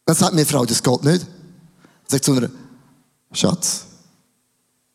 Dann 0.05 0.17
sagt 0.17 0.35
mir 0.35 0.45
Frau, 0.45 0.67
das 0.67 0.83
geht 0.83 1.03
nicht. 1.03 1.27
Sagt 2.07 2.25
zu 2.25 2.33
einer, 2.35 2.51
Schatz, 3.33 3.87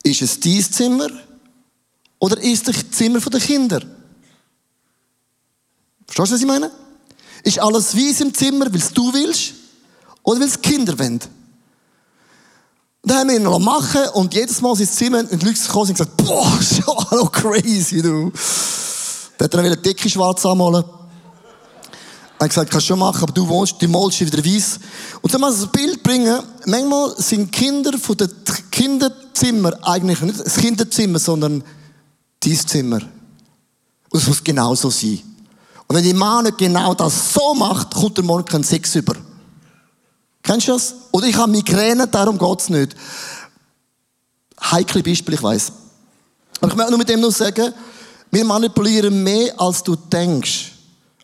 ist 0.03 0.21
es 0.21 0.39
dein 0.39 0.61
Zimmer 0.61 1.09
oder 2.19 2.37
ist 2.37 2.67
es 2.67 2.75
das 2.75 2.97
Zimmer 2.97 3.19
der 3.19 3.39
Kinder? 3.39 3.81
Verstehst 6.05 6.29
du, 6.31 6.33
was 6.33 6.41
ich 6.41 6.47
meine? 6.47 6.71
Ist 7.43 7.59
alles 7.59 7.95
weiß 7.95 8.21
im 8.21 8.33
Zimmer, 8.33 8.67
weil 8.67 8.75
es 8.75 8.93
du 8.93 9.11
willst 9.11 9.53
oder 10.21 10.39
weil 10.39 10.47
es 10.47 10.61
Kinder 10.61 10.97
wollen? 10.99 11.19
Und 13.01 13.11
dann 13.11 13.19
haben 13.19 13.29
wir 13.29 13.35
ihn 13.37 13.43
noch 13.43 13.59
machen 13.59 14.01
und 14.13 14.33
jedes 14.33 14.59
Mal 14.61 14.77
ins 14.79 14.95
Zimmer 14.95 15.19
und 15.19 15.41
die 15.41 15.45
Leute 15.45 15.59
gekommen 15.59 15.89
und 15.89 15.97
gesagt, 15.97 16.17
boah, 16.17 16.59
schon 16.61 17.11
hallo 17.11 17.25
crazy, 17.27 18.01
du. 18.01 18.31
Dann 19.37 19.45
hat 19.45 19.53
er 19.53 19.59
eine 19.59 19.77
dicke 19.77 20.09
schwarz 20.09 20.45
anmalen. 20.45 20.83
Er 22.39 22.43
hat 22.43 22.49
gesagt, 22.49 22.71
kannst 22.71 22.87
du 22.87 22.93
schon 22.93 22.99
machen, 22.99 23.23
aber 23.23 23.31
du 23.31 23.47
wohnst, 23.47 23.81
du 23.81 23.87
malst 23.87 24.19
wieder 24.19 24.43
weiß. 24.43 24.79
Und 25.21 25.33
dann 25.33 25.41
muss 25.41 25.57
ich 25.57 25.63
ein 25.63 25.71
Bild 25.71 26.03
bringen. 26.03 26.39
Manchmal 26.65 27.13
sind 27.17 27.51
Kinder 27.51 27.97
von 27.97 28.17
den 28.17 28.29
Kinderzimmer 28.69 29.77
eigentlich 29.81 30.21
nicht 30.21 30.39
das 30.39 30.55
Kinderzimmer, 30.55 31.19
sondern 31.19 31.63
dein 32.41 32.67
Zimmer. 32.67 32.99
Und 34.09 34.21
es 34.21 34.27
muss 34.27 34.43
genau 34.43 34.75
so 34.75 34.89
sein. 34.89 35.21
Und 35.87 35.95
wenn 35.95 36.03
die 36.03 36.13
Mann 36.13 36.45
nicht 36.45 36.57
genau 36.57 36.93
das 36.93 37.33
so 37.33 37.53
macht, 37.55 37.93
kommt 37.93 38.17
der 38.17 38.25
morgen 38.25 38.45
kein 38.45 38.63
Sex 38.63 38.95
über. 38.95 39.15
Kennst 40.43 40.67
du 40.67 40.73
das? 40.73 40.95
Oder 41.11 41.27
ich 41.27 41.35
habe 41.35 41.51
Migräne, 41.51 42.07
darum 42.07 42.37
geht's 42.37 42.69
nicht. 42.69 42.95
Heikle 44.61 45.03
Beispiel, 45.03 45.35
ich 45.35 45.43
weiß. 45.43 45.71
Aber 46.61 46.71
ich 46.71 46.75
möchte 46.75 46.91
nur 46.91 46.99
mit 46.99 47.09
dem 47.09 47.19
nur 47.19 47.31
sagen, 47.31 47.73
wir 48.31 48.45
manipulieren 48.45 49.23
mehr, 49.23 49.59
als 49.59 49.83
du 49.83 49.95
denkst. 49.95 50.73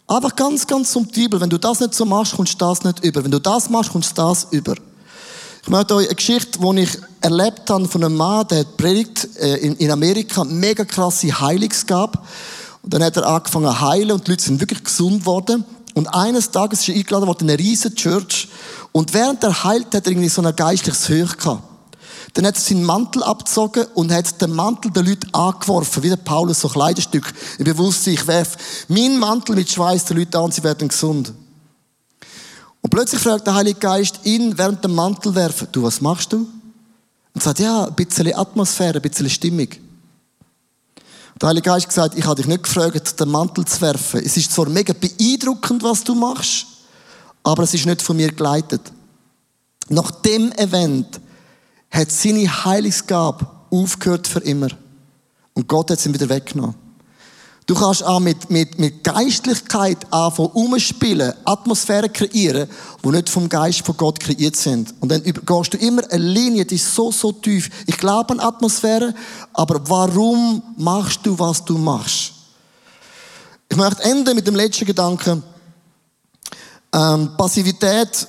Einfach 0.07 0.35
ganz, 0.35 0.65
ganz 0.65 0.91
subtil. 0.91 1.29
Wenn 1.31 1.49
du 1.49 1.57
das 1.57 1.79
nicht 1.79 1.93
so 1.93 2.05
machst, 2.05 2.35
kommst 2.35 2.53
du 2.53 2.65
das 2.65 2.83
nicht 2.83 3.03
über. 3.03 3.23
Wenn 3.23 3.31
du 3.31 3.39
das 3.39 3.69
machst, 3.69 3.91
kommst 3.91 4.11
du 4.11 4.21
das 4.21 4.47
über. 4.51 4.75
Ich 5.63 5.69
möchte 5.69 5.95
euch 5.95 6.05
eine 6.05 6.15
Geschichte, 6.15 6.59
die 6.59 6.81
ich 6.81 6.97
erlebt 7.21 7.67
habe 7.69 7.87
von 7.87 8.03
einem 8.03 8.15
Mann, 8.15 8.47
der 8.47 8.59
hat 8.59 8.77
predigt 8.77 9.27
äh, 9.37 9.55
in 9.55 9.89
Amerika, 9.89 10.43
mega 10.43 10.85
krasse 10.85 11.39
Heilungsgabe. 11.39 12.19
Und 12.83 12.93
dann 12.93 13.03
hat 13.03 13.17
er 13.17 13.25
angefangen 13.25 13.65
zu 13.65 13.81
heilen 13.81 14.11
und 14.11 14.27
die 14.27 14.31
Leute 14.31 14.43
sind 14.43 14.59
wirklich 14.59 14.83
gesund 14.83 15.21
geworden. 15.21 15.65
Und 15.95 16.07
eines 16.07 16.51
Tages 16.51 16.81
ist 16.81 16.89
er 16.89 16.95
eingeladen 16.95 17.25
worden 17.25 17.45
in 17.45 17.49
eine 17.49 17.59
riesige 17.59 17.95
Church. 17.95 18.47
Und 18.95 19.13
während 19.13 19.43
er 19.43 19.65
heilt, 19.65 19.93
hat 19.93 20.05
er 20.05 20.11
irgendwie 20.13 20.29
so 20.29 20.41
ein 20.41 20.55
geistliches 20.55 21.09
Höch 21.09 21.35
gehabt. 21.35 21.63
Dann 22.33 22.45
hat 22.47 22.55
er 22.55 22.61
seinen 22.61 22.85
Mantel 22.85 23.23
abgezogen 23.23 23.83
und 23.93 24.09
hat 24.09 24.41
den 24.41 24.53
Mantel 24.53 24.89
der 24.89 25.03
Leute 25.03 25.27
angeworfen, 25.33 26.01
wie 26.01 26.07
der 26.07 26.15
Paulus, 26.15 26.61
so 26.61 26.69
Kleiderstück. 26.69 27.33
Im 27.57 27.65
Bewusstsein, 27.65 28.13
ich 28.13 28.25
werfe 28.25 28.57
meinen 28.87 29.19
Mantel 29.19 29.57
mit 29.57 29.69
Schweiß 29.69 30.05
der 30.05 30.15
Leute 30.15 30.39
an 30.39 30.49
sie 30.49 30.63
werden 30.63 30.87
gesund. 30.87 31.33
Und 32.79 32.89
plötzlich 32.89 33.19
fragt 33.19 33.45
der 33.45 33.55
Heilige 33.55 33.81
Geist 33.81 34.21
ihn 34.23 34.57
während 34.57 34.81
dem 34.81 34.95
Mantel 34.95 35.35
werfen, 35.35 35.67
du, 35.73 35.83
was 35.83 35.99
machst 35.99 36.31
du? 36.31 36.47
Und 37.33 37.43
sagt, 37.43 37.59
ja, 37.59 37.87
ein 37.87 37.95
bisschen 37.95 38.33
Atmosphäre, 38.33 38.95
ein 38.95 39.01
bisschen 39.01 39.29
Stimmung. 39.29 39.67
Der 41.41 41.49
Heilige 41.49 41.69
Geist 41.69 41.89
gesagt, 41.89 42.17
ich 42.17 42.23
habe 42.23 42.37
dich 42.37 42.47
nicht 42.47 42.63
gefragt, 42.63 43.19
den 43.19 43.27
Mantel 43.27 43.65
zu 43.65 43.81
werfen. 43.81 44.21
Es 44.23 44.37
ist 44.37 44.53
zwar 44.53 44.69
mega 44.69 44.93
beeindruckend, 44.93 45.83
was 45.83 46.01
du 46.01 46.15
machst, 46.15 46.67
aber 47.45 47.63
es 47.63 47.73
ist 47.73 47.85
nicht 47.85 48.01
von 48.01 48.17
mir 48.17 48.31
geleitet. 48.31 48.81
Nach 49.87 50.11
dem 50.11 50.51
Event 50.53 51.21
hat 51.91 52.11
seine 52.11 52.65
Heilungsgabe 52.65 53.47
aufgehört 53.69 54.27
für 54.27 54.39
immer. 54.39 54.69
Und 55.53 55.67
Gott 55.67 55.91
hat 55.91 55.99
sie 55.99 56.13
wieder 56.13 56.27
weggenommen. 56.27 56.75
Du 57.67 57.73
kannst 57.73 58.03
auch 58.03 58.19
mit, 58.19 58.49
mit, 58.51 58.77
mit 58.77 59.03
Geistlichkeit 59.03 60.11
anfangen, 60.11 60.49
umspielen, 60.49 61.33
Atmosphäre 61.45 62.09
kreieren, 62.09 62.69
die 63.03 63.09
nicht 63.09 63.29
vom 63.29 63.49
Geist 63.49 63.83
von 63.83 63.97
Gott 63.97 64.19
kreiert 64.19 64.55
sind. 64.55 64.93
Und 64.99 65.11
dann 65.11 65.23
gehst 65.23 65.73
du 65.73 65.77
immer 65.77 66.03
eine 66.11 66.23
Linie, 66.23 66.65
die 66.65 66.75
ist 66.75 66.93
so, 66.93 67.11
so 67.11 67.31
tief. 67.31 67.69
Ich 67.87 67.97
glaube 67.97 68.33
an 68.33 68.39
Atmosphäre, 68.39 69.15
aber 69.53 69.81
warum 69.87 70.61
machst 70.77 71.21
du, 71.23 71.37
was 71.39 71.65
du 71.65 71.77
machst? 71.77 72.33
Ich 73.67 73.77
möchte 73.77 74.03
enden 74.03 74.35
mit 74.35 74.45
dem 74.45 74.55
letzten 74.55 74.85
Gedanken. 74.85 75.41
Ähm, 76.95 77.35
Passivität 77.35 78.27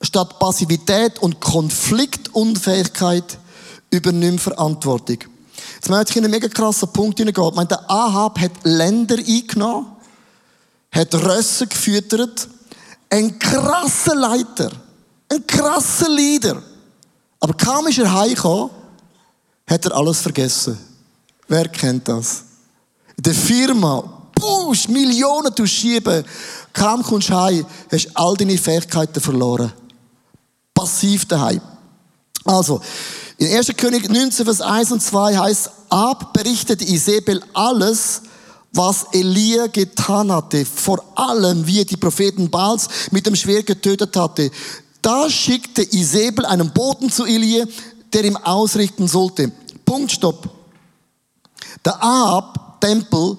statt 0.00 0.38
Passivität 0.40 1.20
und 1.20 1.40
Konfliktunfähigkeit 1.40 3.38
übernimmt 3.90 4.40
Verantwortung. 4.40 5.18
Jetzt 5.76 5.88
möchte 5.88 6.10
ich 6.10 6.16
in 6.16 6.24
einen 6.24 6.32
mega 6.32 6.48
krassen 6.48 6.88
Punkt 6.92 7.18
hineingehen. 7.18 7.48
Ich 7.48 7.54
meine, 7.54 7.68
der 7.68 7.88
Ahab 7.88 8.40
hat 8.40 8.50
Länder 8.64 9.16
eingenommen, 9.16 9.86
hat 10.90 11.14
Rösse 11.14 11.68
gefüttert, 11.68 12.48
ein 13.08 13.38
krasser 13.38 14.16
Leiter, 14.16 14.72
ein 15.30 15.46
krasser 15.46 16.08
Leader. 16.08 16.60
Aber 17.38 17.54
kaum 17.54 17.86
ist 17.86 17.98
er 17.98 18.12
heimgekommen, 18.12 18.70
hat 19.68 19.84
er 19.84 19.96
alles 19.96 20.20
vergessen. 20.20 20.76
Wer 21.46 21.68
kennt 21.68 22.08
das? 22.08 22.42
In 23.16 23.22
der 23.22 23.34
Firma, 23.34 24.17
push, 24.38 24.88
Millionen 24.88 25.66
schieben, 25.66 26.24
kaum 26.72 27.02
kommst 27.02 27.30
du 27.30 27.34
heim, 27.34 27.66
hast 27.90 28.10
all 28.14 28.36
deine 28.36 28.58
Fähigkeiten 28.58 29.20
verloren 29.20 29.72
passiv 30.78 31.24
daheim. 31.24 31.60
Also, 32.44 32.80
in 33.36 33.52
1. 33.52 33.76
König 33.76 34.08
19, 34.08 34.44
Vers 34.44 34.60
1 34.60 34.92
und 34.92 35.02
2 35.02 35.36
heißt, 35.36 35.70
Ab 35.90 36.32
berichtete 36.32 36.84
Isabel 36.84 37.42
alles, 37.52 38.22
was 38.72 39.06
Elia 39.12 39.66
getan 39.66 40.30
hatte, 40.30 40.64
vor 40.64 41.02
allem 41.16 41.66
wie 41.66 41.80
er 41.80 41.84
die 41.84 41.96
Propheten 41.96 42.50
Baals 42.50 42.88
mit 43.10 43.26
dem 43.26 43.34
Schwert 43.34 43.66
getötet 43.66 44.14
hatte. 44.14 44.50
Da 45.02 45.28
schickte 45.30 45.82
Isabel 45.82 46.44
einen 46.44 46.70
Boten 46.72 47.10
zu 47.10 47.24
Elia, 47.24 47.64
der 48.12 48.24
ihm 48.24 48.36
ausrichten 48.36 49.08
sollte. 49.08 49.50
Punkt, 49.84 50.12
stopp. 50.12 50.48
Der 51.84 52.02
Ahab-Tempel, 52.02 53.36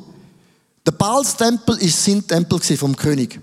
der 0.90 0.98
Baals-Tempel 0.98 1.78
ist 1.78 2.04
sein 2.04 2.26
Tempel 2.26 2.60
vom 2.76 2.96
König. 2.96 3.40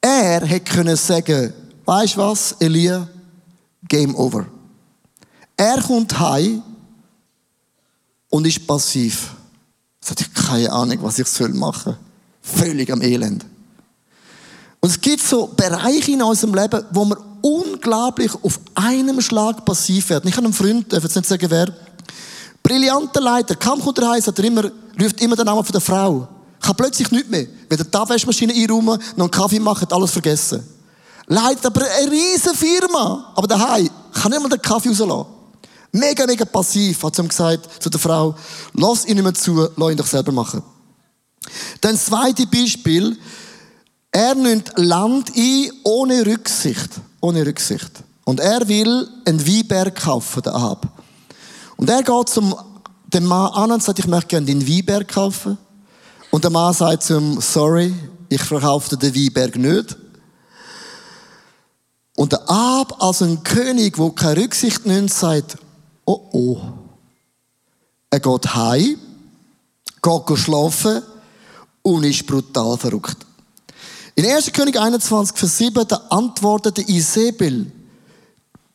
Er 0.00 0.60
können 0.60 0.94
sagen, 0.94 1.52
weißt 1.84 2.14
du 2.14 2.18
was, 2.20 2.54
Elia? 2.60 3.08
Game 3.88 4.14
over. 4.14 4.46
Er 5.56 5.82
kommt 5.82 6.16
heim 6.16 6.62
und 8.28 8.46
ist 8.46 8.64
passiv. 8.64 9.32
Ich 10.00 10.10
habe 10.10 10.24
keine 10.32 10.70
Ahnung, 10.70 10.98
was 11.02 11.18
ich 11.18 11.26
machen 11.54 11.96
soll. 11.96 11.98
Völlig 12.40 12.92
am 12.92 13.02
Elend. 13.02 13.44
Und 14.78 14.90
es 14.90 15.00
gibt 15.00 15.22
so 15.22 15.48
Bereiche 15.48 16.12
in 16.12 16.22
unserem 16.22 16.54
Leben, 16.54 16.84
wo 16.92 17.04
wir 17.04 17.18
unglaublich 17.42 18.32
auf 18.44 18.60
einem 18.76 19.20
Schlag 19.20 19.64
passiv 19.64 20.10
werden. 20.10 20.28
Ich 20.28 20.36
habe 20.36 20.46
einen 20.46 20.54
Freund, 20.54 20.82
ich 20.82 20.88
darf 20.88 21.02
jetzt 21.02 21.16
nicht 21.16 21.28
sagen 21.28 21.50
wer, 21.50 21.74
brillanter 22.70 23.20
Leiter, 23.20 23.54
kaum 23.56 23.80
kommt 23.80 23.98
er 23.98 24.16
er 24.16 24.44
immer, 24.44 24.70
ruft 25.00 25.20
immer 25.20 25.36
den 25.36 25.46
Namen 25.46 25.64
von 25.64 25.72
der 25.72 25.80
Frau. 25.80 26.28
Habe 26.62 26.74
plötzlich 26.74 27.10
nichts 27.10 27.30
mehr. 27.30 27.46
Wenn 27.68 27.78
der 27.78 27.86
die 27.86 28.10
Waschmaschine 28.10 28.52
einräumen, 28.52 29.00
noch 29.16 29.24
einen 29.24 29.30
Kaffee 29.30 29.60
machen, 29.60 29.82
hat 29.82 29.92
alles 29.92 30.10
vergessen 30.10 30.62
leitet 31.30 31.64
aber 31.64 31.86
eine 31.88 32.10
riesige 32.10 32.54
Firma. 32.54 33.32
Aber 33.34 33.46
daheim 33.46 33.88
kann 34.12 34.30
nicht 34.30 34.42
mal 34.42 34.48
den 34.48 34.60
Kaffee 34.60 34.88
rauslassen. 34.88 35.26
Mega, 35.92 36.26
mega 36.26 36.44
passiv, 36.44 37.02
hat 37.02 37.16
sie 37.16 37.22
ihm 37.22 37.28
gesagt 37.28 37.82
zu 37.82 37.90
der 37.90 37.98
Frau, 37.98 38.34
lass 38.74 39.06
ihn 39.06 39.14
nicht 39.14 39.24
mehr 39.24 39.34
zu, 39.34 39.68
lass 39.76 39.90
ihn 39.90 39.96
doch 39.96 40.06
selber 40.06 40.30
machen. 40.30 40.62
Dann 41.80 41.94
das 41.94 42.06
zweite 42.06 42.46
Beispiel, 42.46 43.18
er 44.12 44.34
nimmt 44.34 44.72
Land 44.76 45.32
ein 45.36 45.70
ohne 45.84 46.26
Rücksicht. 46.26 46.90
Ohne 47.20 47.44
Rücksicht. 47.44 47.90
Und 48.24 48.38
er 48.38 48.66
will 48.68 49.08
einen 49.24 49.44
Weinberg 49.44 49.96
kaufen, 49.96 50.42
der 50.42 50.54
Ahab. 50.54 50.86
Und 51.80 51.88
er 51.88 52.02
geht 52.02 52.28
zum 52.28 52.54
dem 53.06 53.24
Mann 53.24 53.52
an 53.54 53.72
und 53.72 53.82
sagt, 53.82 53.98
ich 53.98 54.06
möchte 54.06 54.28
gerne 54.28 54.44
den 54.44 54.68
Weinberg 54.68 55.08
kaufen. 55.08 55.56
Und 56.30 56.44
der 56.44 56.50
Mann 56.50 56.74
sagt 56.74 57.04
zu 57.04 57.16
ihm, 57.16 57.40
sorry, 57.40 57.94
ich 58.28 58.42
verkaufe 58.42 58.98
den 58.98 59.14
Weinberg 59.14 59.56
nicht. 59.56 59.96
Und 62.16 62.32
der 62.32 62.48
Ab 62.50 63.02
als 63.02 63.22
ein 63.22 63.42
König, 63.42 63.96
wo 63.96 64.10
keine 64.10 64.42
Rücksicht 64.42 64.84
nimmt, 64.84 65.10
sagt, 65.10 65.56
oh 66.04 66.20
oh. 66.32 66.60
Er 68.10 68.20
geht 68.20 68.54
heim, 68.54 68.98
geht 70.02 70.38
schlafen 70.38 71.02
und 71.80 72.04
ist 72.04 72.26
brutal 72.26 72.76
verrückt. 72.76 73.16
In 74.16 74.26
1. 74.26 74.52
König 74.52 74.78
21, 74.78 75.34
Vers 75.34 75.56
7, 75.56 75.88
da 75.88 75.96
antwortete 76.10 76.82
Isabel, 76.82 77.72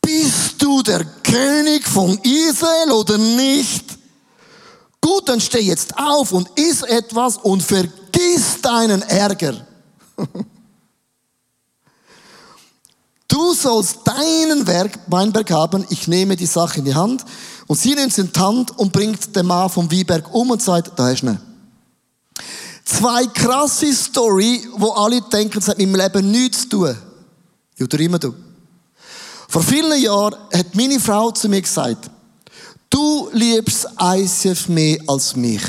bist 0.02 0.60
du 0.60 0.82
der 0.82 1.06
König 1.32 1.88
von 1.88 2.20
Israel 2.24 2.92
oder 2.92 3.18
nicht? 3.18 3.98
Gut, 5.02 5.30
dann 5.30 5.40
steh 5.42 5.60
jetzt 5.60 5.98
auf 5.98 6.32
und 6.32 6.50
iss 6.56 6.82
etwas 6.82 7.38
und 7.38 7.62
vergiss 7.62 8.62
deinen 8.62 9.02
Ärger. 9.04 9.66
Du 13.28 13.54
sollst 13.54 14.00
deinen 14.06 14.66
Werk, 14.66 14.98
Weinberg 15.08 15.52
haben, 15.52 15.86
ich 15.90 16.08
nehme 16.08 16.38
die 16.38 16.46
Sache 16.46 16.80
in 16.80 16.86
die 16.86 16.96
Hand. 16.96 17.26
Und 17.68 17.78
sie 17.78 17.94
nimmt 17.94 18.12
es 18.12 18.18
in 18.18 18.32
die 18.32 18.40
Hand 18.40 18.78
und 18.78 18.94
bringt 18.94 19.36
den 19.36 19.48
Mann 19.48 19.70
vom 19.70 19.92
Weinberg 19.92 20.34
um 20.34 20.52
und 20.52 20.62
sagt, 20.62 20.98
da 20.98 21.14
du 21.14 21.28
ihn. 21.28 21.40
Zwei 22.86 23.26
krasse 23.26 23.94
Story, 23.94 24.66
wo 24.78 24.92
alle 24.92 25.22
denken, 25.22 25.58
es 25.58 25.68
hat 25.68 25.80
mit 25.80 25.90
meinem 25.90 26.02
Leben 26.02 26.32
nichts 26.32 26.62
zu 26.62 26.70
tun. 26.70 26.98
Oder 27.82 28.00
immer 28.00 28.20
du. 28.20 28.34
Vor 29.56 29.63
vielen 29.63 29.98
Jahren 30.02 30.36
hat 30.54 30.76
meine 30.76 31.00
Frau 31.00 31.32
zu 31.32 31.48
mir 31.48 31.62
gesagt, 31.62 32.12
du 32.89 33.30
liebst 33.32 33.88
ICF 33.98 34.68
mehr 34.68 34.98
als 35.08 35.34
mich. 35.34 35.62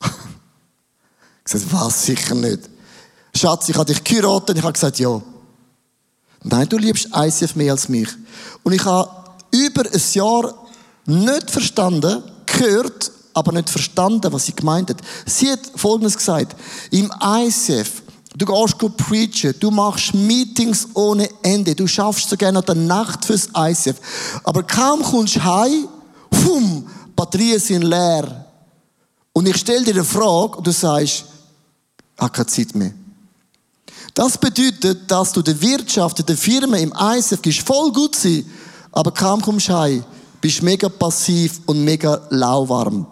ich 0.02 1.44
gesagt, 1.44 1.70
was? 1.70 2.06
Sicher 2.06 2.34
nicht. 2.34 2.70
Schatz, 3.36 3.68
ich 3.68 3.76
habe 3.76 3.92
dich 3.92 4.02
geheiratet 4.02 4.48
und 4.48 4.56
ich 4.56 4.62
habe 4.62 4.72
gesagt, 4.72 4.98
ja. 4.98 5.20
Nein, 6.42 6.66
du 6.70 6.78
liebst 6.78 7.10
ICF 7.14 7.54
mehr 7.54 7.72
als 7.72 7.90
mich. 7.90 8.08
Und 8.62 8.72
ich 8.72 8.84
habe 8.86 9.10
über 9.50 9.82
ein 9.82 10.02
Jahr 10.14 10.54
nicht 11.04 11.50
verstanden, 11.50 12.22
gehört, 12.46 13.12
aber 13.34 13.52
nicht 13.52 13.68
verstanden, 13.68 14.32
was 14.32 14.46
sie 14.46 14.56
gemeint 14.56 14.88
hat. 14.88 15.02
Sie 15.26 15.50
hat 15.50 15.60
Folgendes 15.76 16.16
gesagt. 16.16 16.56
Im 16.92 17.12
ICF, 17.22 18.01
du 18.36 18.46
gehst 18.46 18.78
go 18.78 18.88
preachen, 18.88 19.54
du 19.60 19.70
machst 19.70 20.14
Meetings 20.14 20.88
ohne 20.94 21.28
Ende, 21.42 21.74
du 21.74 21.86
schaffst 21.86 22.28
sogar 22.28 22.52
noch 22.52 22.64
die 22.64 22.74
Nacht 22.74 23.24
fürs 23.24 23.48
ICF. 23.56 23.96
Aber 24.44 24.62
kaum 24.62 25.02
kommst 25.02 25.36
du 25.36 25.44
heim, 25.44 25.88
hum, 26.44 26.86
Batterien 27.14 27.60
sind 27.60 27.82
leer. 27.82 28.46
Und 29.32 29.48
ich 29.48 29.56
stelle 29.56 29.84
dir 29.84 29.94
eine 29.94 30.04
Frage 30.04 30.58
und 30.58 30.66
du 30.66 30.72
sagst, 30.72 31.24
ich 32.14 32.22
habe 32.22 32.32
keine 32.32 32.46
Zeit 32.46 32.74
mehr. 32.74 32.92
Das 34.14 34.36
bedeutet, 34.36 35.10
dass 35.10 35.32
du 35.32 35.40
der 35.40 35.60
Wirtschaft, 35.60 36.28
der 36.28 36.36
Firma 36.36 36.76
im 36.76 36.92
ICF 36.98 37.40
gehst 37.40 37.66
voll 37.66 37.92
gut 37.92 38.14
sein, 38.14 38.44
aber 38.90 39.10
kaum 39.12 39.40
kommst 39.40 39.68
du 39.68 39.78
heim, 39.78 40.04
bist 40.40 40.62
mega 40.62 40.88
passiv 40.88 41.60
und 41.66 41.82
mega 41.82 42.20
lauwarm. 42.28 43.06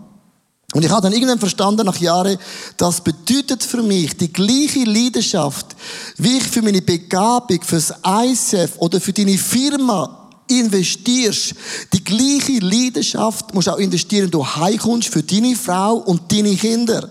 Und 0.72 0.84
ich 0.84 0.90
habe 0.90 1.02
dann 1.02 1.12
irgendwann 1.12 1.38
verstanden, 1.38 1.84
nach 1.84 1.98
Jahren, 1.98 2.38
das 2.76 3.00
bedeutet 3.00 3.62
für 3.62 3.82
mich 3.82 4.16
die 4.16 4.32
gleiche 4.32 4.84
Leidenschaft, 4.84 5.74
wie 6.16 6.36
ich 6.36 6.44
für 6.44 6.62
meine 6.62 6.80
Begabung, 6.80 7.60
fürs 7.62 7.92
ICF 8.06 8.76
oder 8.78 9.00
für 9.00 9.12
deine 9.12 9.36
Firma 9.36 10.28
investierst. 10.46 11.54
Die 11.92 12.04
gleiche 12.04 12.60
Leidenschaft 12.60 13.52
musst 13.52 13.66
du 13.66 13.72
auch 13.72 13.78
investieren, 13.78 14.24
wenn 14.24 14.30
du 14.30 14.46
heimkommst 14.46 15.08
für 15.08 15.22
deine 15.22 15.56
Frau 15.56 15.96
und 15.96 16.30
deine 16.30 16.54
Kinder. 16.54 17.08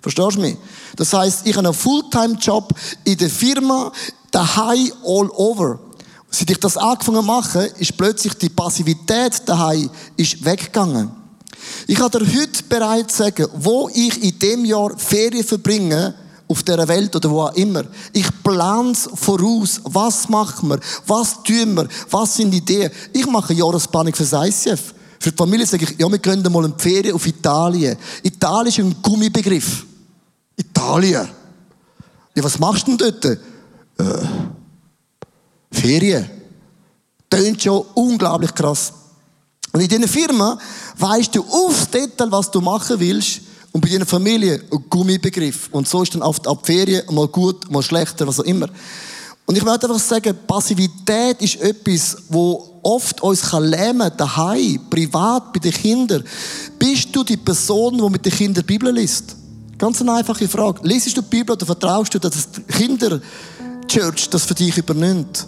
Verstehst 0.00 0.36
du 0.36 0.40
mich? 0.40 0.56
Das 0.94 1.12
heißt, 1.12 1.46
ich 1.46 1.56
habe 1.56 1.66
einen 1.66 1.74
Fulltime-Job 1.74 2.72
in 3.04 3.16
der 3.16 3.30
Firma, 3.30 3.92
daheim 4.30 4.92
all 5.04 5.30
over. 5.30 5.80
Seit 6.30 6.50
ich 6.50 6.58
das 6.58 6.76
angefangen 6.76 7.26
machen, 7.26 7.66
ist 7.78 7.96
plötzlich 7.96 8.34
die 8.34 8.48
Passivität 8.48 9.42
daheim 9.46 9.90
ist 10.16 10.44
weggegangen. 10.44 11.19
Ich 11.86 11.96
kann 11.96 12.10
dir 12.10 12.20
heute 12.20 12.62
bereits 12.68 13.16
sagen, 13.16 13.46
wo 13.54 13.90
ich 13.92 14.22
in 14.22 14.38
dem 14.38 14.64
Jahr 14.64 14.96
Ferien 14.98 15.44
verbringe, 15.44 16.14
auf 16.50 16.64
dieser 16.64 16.88
Welt 16.88 17.14
oder 17.14 17.30
wo 17.30 17.42
auch 17.42 17.54
immer. 17.54 17.84
Ich 18.12 18.26
plane 18.42 18.92
voraus. 18.94 19.80
Was 19.84 20.28
machen 20.28 20.70
wir? 20.70 20.80
Was 21.06 21.42
tun 21.44 21.76
wir? 21.76 21.88
Was 22.10 22.34
sind 22.34 22.52
Ideen? 22.52 22.90
Ich 23.12 23.24
mache 23.26 23.50
eine 23.50 23.60
Jahresplanung 23.60 24.12
fürs 24.12 24.32
ICF. 24.32 24.94
Für 25.20 25.30
die 25.30 25.36
Familie 25.36 25.64
sage 25.64 25.84
ich, 25.84 25.98
ja, 25.98 26.10
wir 26.10 26.18
gehen 26.18 26.42
mal 26.50 26.64
in 26.64 26.74
die 26.76 26.82
Ferien 26.82 27.14
auf 27.14 27.24
Italien. 27.24 27.96
Italien 28.22 28.66
ist 28.66 28.78
ein 28.78 28.96
Gummibegriff. 29.00 29.86
Italien. 30.56 31.28
Ja, 32.34 32.44
was 32.44 32.58
machst 32.58 32.88
du 32.88 32.96
denn 32.96 33.14
dort? 33.20 33.38
Äh, 33.98 34.26
Ferien. 35.70 36.28
Tönt 37.28 37.62
schon 37.62 37.84
unglaublich 37.94 38.52
krass. 38.52 38.92
Und 39.72 39.80
in 39.80 39.88
dieser 39.88 40.08
Firma 40.08 40.58
weißt 40.98 41.34
du 41.34 41.44
aufs 41.44 41.88
Detail, 41.90 42.30
was 42.30 42.50
du 42.50 42.60
machen 42.60 42.98
willst. 42.98 43.42
Und 43.72 43.82
bei 43.82 43.88
deiner 43.88 44.06
Familie 44.06 44.62
ein 44.70 44.84
Gummibegriff. 44.90 45.68
Und 45.70 45.88
so 45.88 46.02
ist 46.02 46.14
dann 46.14 46.22
oft 46.22 46.46
ab 46.46 46.66
Ferien 46.66 47.02
mal 47.14 47.28
gut, 47.28 47.70
mal 47.70 47.82
schlechter, 47.82 48.26
was 48.26 48.40
auch 48.40 48.44
immer. 48.44 48.68
Und 49.46 49.56
ich 49.56 49.64
möchte 49.64 49.88
einfach 49.88 50.00
sagen, 50.00 50.36
Passivität 50.46 51.40
ist 51.40 51.60
etwas, 51.60 52.16
wo 52.28 52.80
oft 52.82 53.20
uns 53.20 53.42
kann 53.42 53.64
lähmen, 53.64 54.10
daheim, 54.16 54.80
privat, 54.88 55.52
bei 55.52 55.58
den 55.58 55.72
Kindern. 55.72 56.24
Bist 56.78 57.08
du 57.12 57.22
die 57.24 57.36
Person, 57.36 57.98
die 57.98 58.10
mit 58.10 58.24
den 58.24 58.32
Kindern 58.32 58.64
die 58.64 58.72
Bibel 58.72 58.92
liest? 58.92 59.36
Ganz 59.78 60.00
eine 60.00 60.14
einfache 60.14 60.46
Frage. 60.46 60.86
Lesest 60.86 61.16
du 61.16 61.22
die 61.22 61.28
Bibel 61.28 61.52
oder 61.54 61.66
vertraust 61.66 62.14
du, 62.14 62.18
dass 62.18 62.50
die 62.52 62.62
Kinderchurch 62.62 64.30
das 64.30 64.44
für 64.44 64.54
dich 64.54 64.76
übernimmt? 64.76 65.46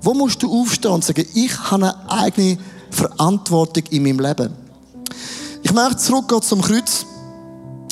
Wo 0.00 0.14
musst 0.14 0.42
du 0.42 0.50
aufstehen 0.50 0.92
und 0.92 1.04
sagen, 1.04 1.26
ich 1.34 1.58
habe 1.58 1.84
eine 1.84 2.10
eigene 2.10 2.58
Verantwortung 2.94 3.84
in 3.90 4.02
meinem 4.02 4.20
Leben? 4.20 4.50
Ich 5.62 5.72
möchte 5.72 5.96
zurückgehen 5.96 6.42
zum 6.42 6.60
Kreuz, 6.60 7.06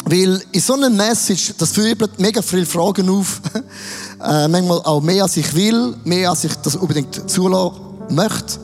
weil 0.05 0.43
in 0.53 0.61
so 0.61 0.75
einer 0.75 0.91
Message, 0.91 1.55
das 1.57 1.77
wirbelt 1.77 2.19
mega 2.19 2.43
viele 2.43 2.67
Fragen 2.67 3.09
auf. 3.09 3.41
äh, 4.23 4.49
manchmal 4.49 4.83
auch 4.83 5.01
mehr, 5.01 5.23
als 5.23 5.37
ich 5.37 5.55
will, 5.55 5.95
mehr, 6.05 6.31
als 6.31 6.45
ich 6.45 6.55
das 6.57 6.77
unbedingt 6.77 7.31
zulassen 7.31 7.81
möchte. 8.11 8.59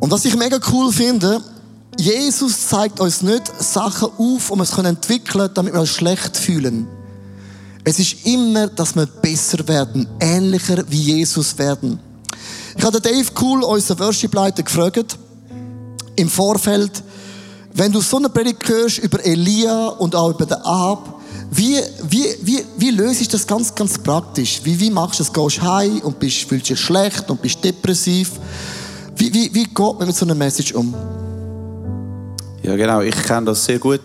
Und 0.00 0.10
was 0.10 0.24
ich 0.24 0.36
mega 0.36 0.58
cool 0.72 0.92
finde, 0.92 1.40
Jesus 1.98 2.68
zeigt 2.68 2.98
uns 2.98 3.22
nicht 3.22 3.52
Sachen 3.62 4.08
auf, 4.18 4.50
um 4.50 4.60
es 4.60 4.76
entwickeln 4.76 5.50
damit 5.54 5.74
wir 5.74 5.80
uns 5.80 5.90
schlecht 5.90 6.36
fühlen. 6.36 6.88
Es 7.84 7.98
ist 7.98 8.24
immer, 8.24 8.68
dass 8.68 8.94
wir 8.94 9.06
besser 9.06 9.66
werden, 9.68 10.08
ähnlicher 10.20 10.84
wie 10.88 11.02
Jesus 11.02 11.56
werden. 11.58 11.98
Ich 12.76 12.84
hatte 12.84 13.00
Dave 13.00 13.26
Cool, 13.40 13.62
unseren 13.62 13.98
Worship-Leiter, 13.98 14.62
gefragt, 14.62 15.18
im 16.16 16.28
Vorfeld, 16.28 17.02
wenn 17.74 17.92
du 17.92 18.00
so 18.00 18.18
eine 18.18 18.28
Predigt 18.28 18.68
hörst 18.68 18.98
über 18.98 19.24
Elia 19.24 19.88
und 19.88 20.14
auch 20.14 20.30
über 20.30 20.46
den 20.46 20.58
Ahab, 20.58 21.20
wie, 21.50 21.78
wie, 22.08 22.24
wie, 22.42 22.64
wie 22.78 22.90
löst 22.90 23.20
du 23.20 23.26
das 23.26 23.46
ganz, 23.46 23.74
ganz 23.74 23.98
praktisch? 23.98 24.60
Wie, 24.64 24.78
wie 24.80 24.90
machst 24.90 25.20
du 25.20 25.24
das? 25.24 25.32
Gehst 25.32 25.58
du 25.58 25.62
heim 25.62 26.00
und 26.00 26.18
bist, 26.18 26.48
fühlst 26.48 26.70
dich 26.70 26.80
schlecht 26.80 27.28
und 27.30 27.42
bist 27.42 27.62
depressiv? 27.62 28.32
Wie, 29.16 29.32
wie, 29.32 29.54
wie 29.54 29.64
geht 29.64 29.78
man 29.78 30.06
mit 30.06 30.16
so 30.16 30.24
einer 30.24 30.34
Message 30.34 30.72
um? 30.72 30.94
Ja, 32.62 32.76
genau. 32.76 33.00
Ich 33.02 33.14
kenne 33.22 33.46
das 33.46 33.64
sehr 33.64 33.78
gut. 33.78 34.00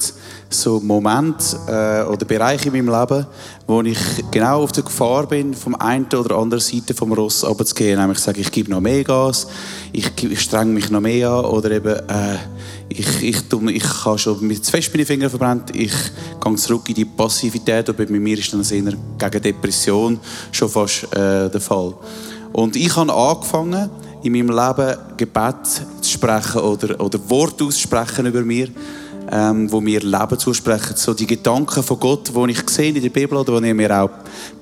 So 0.50 0.80
Momente 0.80 1.58
äh, 1.68 2.10
oder 2.10 2.26
Bereiche 2.26 2.70
in 2.70 2.86
meinem 2.86 3.00
Leben, 3.00 3.26
wo 3.68 3.82
ich 3.82 4.00
genau 4.32 4.64
auf 4.64 4.72
der 4.72 4.84
Gefahr 4.84 5.28
bin, 5.28 5.54
vom 5.54 5.76
einen 5.76 6.06
oder 6.06 6.38
anderen 6.38 6.62
Seite 6.62 6.94
vom 6.94 7.12
Ross 7.12 7.44
runterzugehen. 7.44 8.00
Nämlich 8.00 8.20
sage, 8.20 8.40
ich 8.42 8.52
gebe 8.52 8.72
noch 8.72 8.80
mehr 8.80 9.04
Gas, 9.04 9.48
ich, 9.92 10.12
ich 10.24 10.42
strenge 10.42 10.72
mich 10.72 10.90
noch 10.90 11.02
mehr 11.02 11.30
an 11.30 11.46
oder 11.46 11.72
eben, 11.72 11.96
äh, 11.96 12.38
ich, 12.90 13.22
ich, 13.22 13.38
ich 13.52 14.06
habe 14.06 14.18
schon 14.18 14.48
mit 14.48 14.64
zu 14.64 14.72
fest 14.72 14.90
meine 14.94 15.06
Finger 15.06 15.30
verbrannt, 15.30 15.76
ich 15.76 15.94
gehe 16.42 16.56
zurück 16.56 16.88
in 16.88 16.96
die 16.96 17.06
Passivität 17.06 17.90
und 17.90 17.98
bei 17.98 18.06
mir 18.06 18.38
ist 18.38 18.54
dann 18.54 18.64
eher 18.64 18.94
gegen 19.18 19.44
Depression 19.44 20.20
schon 20.52 20.70
fast 20.70 21.04
äh, 21.14 21.50
der 21.50 21.62
Fall. 21.62 21.94
Und 22.54 22.76
ich 22.76 22.96
habe 22.96 23.14
angefangen, 23.14 23.90
in 24.24 24.34
meinem 24.34 24.50
Leben 24.50 24.98
Gebet 25.16 25.66
zu 26.02 26.12
sprechen 26.12 26.62
oder, 26.62 27.00
oder 27.00 27.30
Worte 27.30 27.66
auszusprechen 27.66 28.26
über 28.26 28.42
mir, 28.42 28.70
ähm, 29.32 29.72
wo 29.72 29.82
mir 29.82 30.00
Leben 30.00 30.40
zusprechen. 30.40 30.96
So 30.96 31.14
die 31.14 31.28
Gedanken 31.28 31.84
von 31.84 32.00
Gott, 32.00 32.32
die 32.34 32.52
ich 32.52 32.66
gesehen 32.66 32.96
in 32.96 33.02
der 33.02 33.10
Bibel 33.10 33.38
oder 33.38 33.60
die 33.60 33.68
er 33.68 33.74
mir 33.74 34.02
auch 34.02 34.10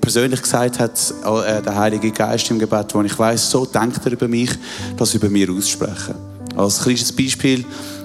persönlich 0.00 0.42
gesagt 0.42 0.78
hat, 0.78 1.14
äh, 1.46 1.62
der 1.62 1.76
Heilige 1.76 2.10
Geist 2.10 2.50
im 2.50 2.58
Gebet, 2.58 2.94
wo 2.94 3.02
ich 3.02 3.18
weiß, 3.18 3.50
so 3.50 3.64
denkt 3.64 4.00
er 4.04 4.12
über 4.12 4.28
mich, 4.28 4.50
das 4.96 5.14
über 5.14 5.28
mir 5.28 5.50
aussprechen. 5.50 6.14
Als 6.56 6.80
kleines 6.80 7.12
Beispiel, 7.12 7.64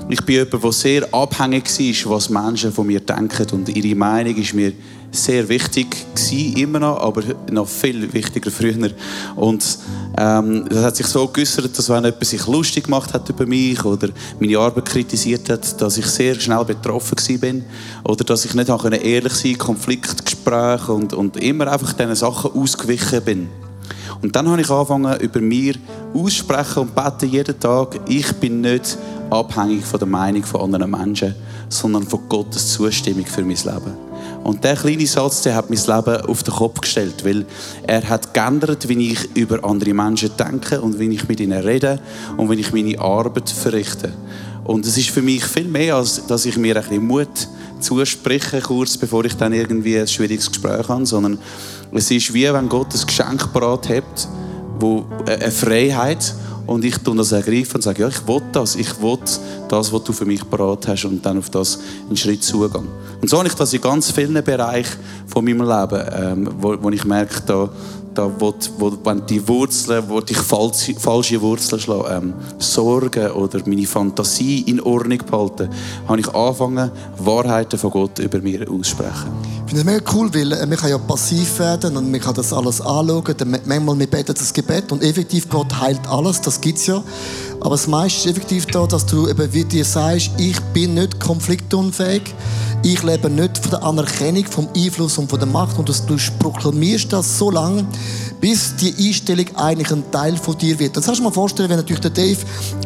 ich 0.10 0.22
bin 0.26 0.36
jemand, 0.36 0.64
der 0.64 0.72
sehr 0.72 1.14
abhängig 1.14 2.06
war, 2.06 2.16
was 2.16 2.30
Menschen 2.30 2.72
von 2.72 2.86
mir 2.86 3.00
denken 3.00 3.48
und 3.54 3.70
ihre 3.70 3.96
Meinung 3.96 4.36
ist 4.36 4.54
mir 4.54 4.74
sehr 5.12 5.48
wichtig 5.50 6.06
gewesen, 6.16 6.58
immer 6.58 6.80
noch, 6.80 6.98
aber 6.98 7.22
noch 7.52 7.68
viel 7.68 8.12
wichtiger 8.14 8.50
früher. 8.50 8.92
Und 9.36 9.78
ähm, 10.18 10.66
das 10.70 10.84
hat 10.84 10.96
sich 10.96 11.08
so 11.08 11.28
geäußert, 11.28 11.78
dass 11.78 11.90
wenn 11.90 12.06
jemand 12.06 12.26
sich 12.26 12.48
lustig 12.48 12.86
gemacht 12.86 13.14
hat 13.14 13.30
über 13.30 13.46
mich 13.46 13.84
oder 13.84 14.10
meine 14.40 14.58
Arbeit 14.58 14.86
kritisiert 14.86 15.50
hat, 15.50 15.82
dass 15.82 15.98
ich 15.98 16.06
sehr 16.06 16.40
schnell 16.40 16.64
betroffen 16.64 17.40
bin 17.40 17.66
oder 18.04 18.24
dass 18.24 18.46
ich 18.46 18.54
nicht 18.54 18.70
auch 18.70 18.90
ehrlich 18.90 19.34
sein 19.34 19.58
Konfliktgespräche 19.58 20.92
und, 20.92 21.14
und 21.14 21.38
immer 21.38 21.72
einfach 21.72 21.94
diesen 21.94 22.16
Sachen 22.16 22.52
ausgewichen 22.52 23.22
bin. 23.24 23.50
Und 24.22 24.36
dann 24.36 24.48
habe 24.48 24.62
ich 24.62 24.70
angefangen, 24.70 25.20
über 25.20 25.42
mir 25.42 25.76
aussprechen 26.14 26.80
und 26.84 26.96
beten 26.96 27.30
jeden 27.30 27.60
Tag. 27.60 28.00
Ich 28.08 28.32
bin 28.34 28.62
nicht 28.62 28.98
abhängig 29.30 29.84
von 29.84 30.00
der 30.00 30.08
Meinung 30.08 30.44
von 30.44 30.62
anderen 30.62 30.92
Menschen, 30.92 31.36
sondern 31.70 32.04
von 32.04 32.20
Gottes 32.30 32.74
Zustimmung 32.74 33.26
für 33.26 33.42
mein 33.42 33.56
Leben. 33.56 34.11
Und 34.44 34.64
der 34.64 34.76
kleine 34.76 35.06
Satz, 35.06 35.44
der 35.44 35.56
hat 35.56 35.70
mein 35.70 35.80
Leben 35.80 36.26
auf 36.26 36.44
den 36.44 36.54
Kopf 36.54 36.82
gestellt, 36.82 37.24
weil 37.24 37.46
er 37.84 38.08
hat 38.10 38.34
geändert, 38.34 38.88
wie 38.90 39.12
ich 39.12 39.36
über 39.36 39.64
andere 39.64 39.94
Menschen 39.94 40.32
denke 40.38 40.82
und 40.82 41.00
wie 41.00 41.10
ich 41.10 41.28
mit 41.28 41.40
ihnen 41.40 41.62
rede 41.62 42.00
und 42.38 42.50
wie 42.50 42.60
ich 42.60 42.74
meine 42.74 43.00
Arbeit 43.00 43.50
verrichte. 43.50 44.12
Und 44.64 44.86
es 44.86 44.98
ist 44.98 45.10
für 45.10 45.22
mich 45.22 45.44
viel 45.44 45.68
mehr, 45.68 45.96
als 45.96 46.26
dass 46.28 46.46
ich 46.46 46.58
mir 46.58 46.76
ein 46.76 46.84
bisschen 46.84 47.06
Mut 47.06 47.48
zuspreche, 47.80 48.62
kurz 48.62 48.98
bevor 48.98 49.26
ich 49.26 49.36
dann 49.36 49.54
irgendwie 49.54 50.00
ein 50.00 50.08
schwieriges 50.08 50.50
Gespräch 50.50 50.88
habe, 50.88 51.06
sondern 51.06 51.40
es 51.92 52.10
ist 52.10 52.34
wie 52.34 52.52
wenn 52.52 52.70
Gott 52.70 52.94
ein 52.94 53.06
Geschenk 53.06 53.52
parat 53.54 53.90
hat, 53.90 54.30
wo 54.80 55.06
äh, 55.26 55.36
eine 55.36 55.52
Freiheit 55.52 56.34
und 56.68 56.86
ich 56.86 56.98
tue 56.98 57.16
das 57.16 57.32
ergreifen 57.32 57.76
und 57.76 57.82
sage, 57.82 58.02
ja, 58.02 58.08
ich 58.08 58.28
will 58.28 58.42
das, 58.52 58.76
ich 58.76 59.02
will 59.02 59.18
das, 59.70 59.92
was 59.92 60.04
du 60.04 60.14
für 60.14 60.26
mich 60.26 60.48
parat 60.50 60.88
hast 60.88 61.06
und 61.06 61.26
dann 61.26 61.38
auf 61.38 61.50
das 61.50 61.80
einen 62.08 62.18
Schritt 62.18 62.44
zugehen. 62.44 62.88
Und 63.22 63.30
so 63.30 63.38
habe 63.38 63.48
ich 63.48 63.54
das 63.54 63.74
in 63.74 63.82
ganz 63.82 64.12
vielen 64.12 64.44
Bereichen 64.44 64.98
von 65.28 65.44
meinem 65.44 65.62
Leben, 65.62 66.08
ähm, 66.14 66.50
wo, 66.60 66.76
wo 66.82 66.90
ich 66.90 67.06
merke, 67.06 67.42
da, 67.46 67.70
da 68.14 68.32
wo, 68.40 68.54
wo, 68.78 68.92
wenn 69.04 69.26
die 69.26 69.46
Wurzeln, 69.48 70.04
wo 70.08 70.20
ich 70.20 70.38
falsche, 70.38 70.96
falsche 70.96 71.42
Wurzeln 71.42 71.82
schlage, 71.82 72.10
ähm, 72.10 72.34
Sorgen 72.60 73.32
oder 73.32 73.60
meine 73.66 73.86
Fantasie 73.86 74.62
in 74.62 74.82
Ordnung 74.82 75.20
behalten, 75.20 75.70
habe 76.08 76.20
ich 76.20 76.28
angefangen, 76.34 76.92
Wahrheiten 77.18 77.80
von 77.80 77.92
Gott 77.92 78.20
über 78.20 78.40
mir 78.40 78.70
aussprechen. 78.70 79.32
Ich 79.66 79.74
finde 79.74 79.90
es 79.90 79.96
mega 79.96 80.12
cool, 80.14 80.34
weil 80.34 80.52
äh, 80.52 80.66
man 80.66 80.78
kann 80.78 80.90
ja 80.90 80.98
passiv 80.98 81.60
werden 81.60 81.96
und 81.96 82.12
man 82.12 82.20
kann 82.20 82.36
das 82.36 82.52
alles 82.52 82.82
anschauen. 82.82 83.36
Manchmal 83.66 84.00
wir 84.00 84.08
beten 84.08 84.34
das 84.34 84.52
Gebet 84.52 84.92
und 84.92 85.04
effektiv 85.04 85.48
Gott 85.50 85.80
heilt 85.80 86.06
alles, 86.08 86.42
das 86.42 86.60
gibt 86.60 86.80
es 86.80 86.88
ja. 86.88 87.02
Aber 87.62 87.72
das 87.72 87.88
meiste 87.88 88.30
ist 88.30 88.36
effektiv 88.36 88.66
da, 88.66 88.86
dass 88.88 89.06
du 89.06 89.30
eben 89.30 89.54
wie 89.54 89.64
dir 89.64 89.86
sagst, 89.86 90.32
ich 90.38 90.60
bin 90.74 90.96
nicht 90.96 91.20
konfliktunfähig. 91.20 92.34
Ich 92.84 93.04
lebe 93.04 93.30
nicht 93.30 93.60
von 93.60 93.70
der 93.70 93.84
Anerkennung, 93.84 94.44
vom 94.46 94.68
Einfluss 94.76 95.16
und 95.20 95.30
von 95.30 95.38
der 95.38 95.48
Macht. 95.48 95.78
Und 95.78 95.88
du 95.88 96.18
proklamierst 96.40 97.14
das 97.14 97.38
so 97.38 97.52
lange, 97.52 97.86
bis 98.40 98.76
die 98.76 99.08
Einstellung 99.08 99.46
eigentlich 99.56 99.92
ein 99.92 100.04
Teil 100.10 100.36
von 100.36 100.58
dir 100.58 100.80
wird. 100.80 100.98
Das 100.98 101.06
kannst 101.06 101.20
du 101.20 101.24
dir 101.24 101.30
mal 101.30 101.34
vorstellen, 101.34 101.70
wenn 101.70 101.78
natürlich 101.78 102.02
der 102.02 102.10
Dave 102.10 102.40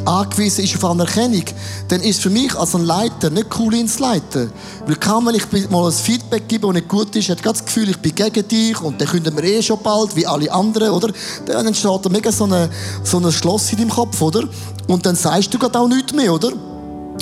angewiesen 0.03 0.65
ist 0.65 0.75
auf 0.75 0.83
Anerkennung, 0.83 1.45
dann 1.87 2.01
ist 2.01 2.21
für 2.21 2.29
mich 2.29 2.53
als 2.55 2.75
ein 2.75 2.83
Leiter 2.83 3.29
nicht 3.29 3.47
cool, 3.57 3.85
zu 3.85 4.01
leiten. 4.01 4.51
Weil 4.85 4.95
kaum, 4.97 5.27
wenn 5.27 5.35
ich 5.35 5.69
mal 5.69 5.85
ein 5.85 5.93
Feedback 5.93 6.49
gebe, 6.49 6.67
das 6.67 6.73
nicht 6.73 6.89
gut 6.89 7.15
ist, 7.15 7.29
hat 7.29 7.45
das 7.45 7.63
Gefühl, 7.63 7.89
ich 7.89 7.97
bin 7.97 8.13
gegen 8.13 8.45
dich 8.45 8.81
und 8.81 8.99
dann 8.99 9.07
können 9.07 9.33
wir 9.33 9.43
eh 9.45 9.61
schon 9.61 9.79
bald, 9.81 10.13
wie 10.17 10.27
alle 10.27 10.51
anderen, 10.51 10.89
oder? 10.89 11.13
Dann 11.45 11.67
entsteht 11.67 12.05
da 12.05 12.09
mega 12.09 12.33
so 12.33 12.43
ein 12.43 12.69
so 13.01 13.17
eine 13.17 13.31
Schloss 13.31 13.71
in 13.71 13.77
deinem 13.77 13.91
Kopf, 13.91 14.21
oder? 14.21 14.43
Und 14.87 15.05
dann 15.05 15.15
sagst 15.15 15.53
du 15.53 15.57
gerade 15.57 15.79
auch 15.79 15.87
nichts 15.87 16.13
mehr, 16.13 16.33
oder? 16.33 16.51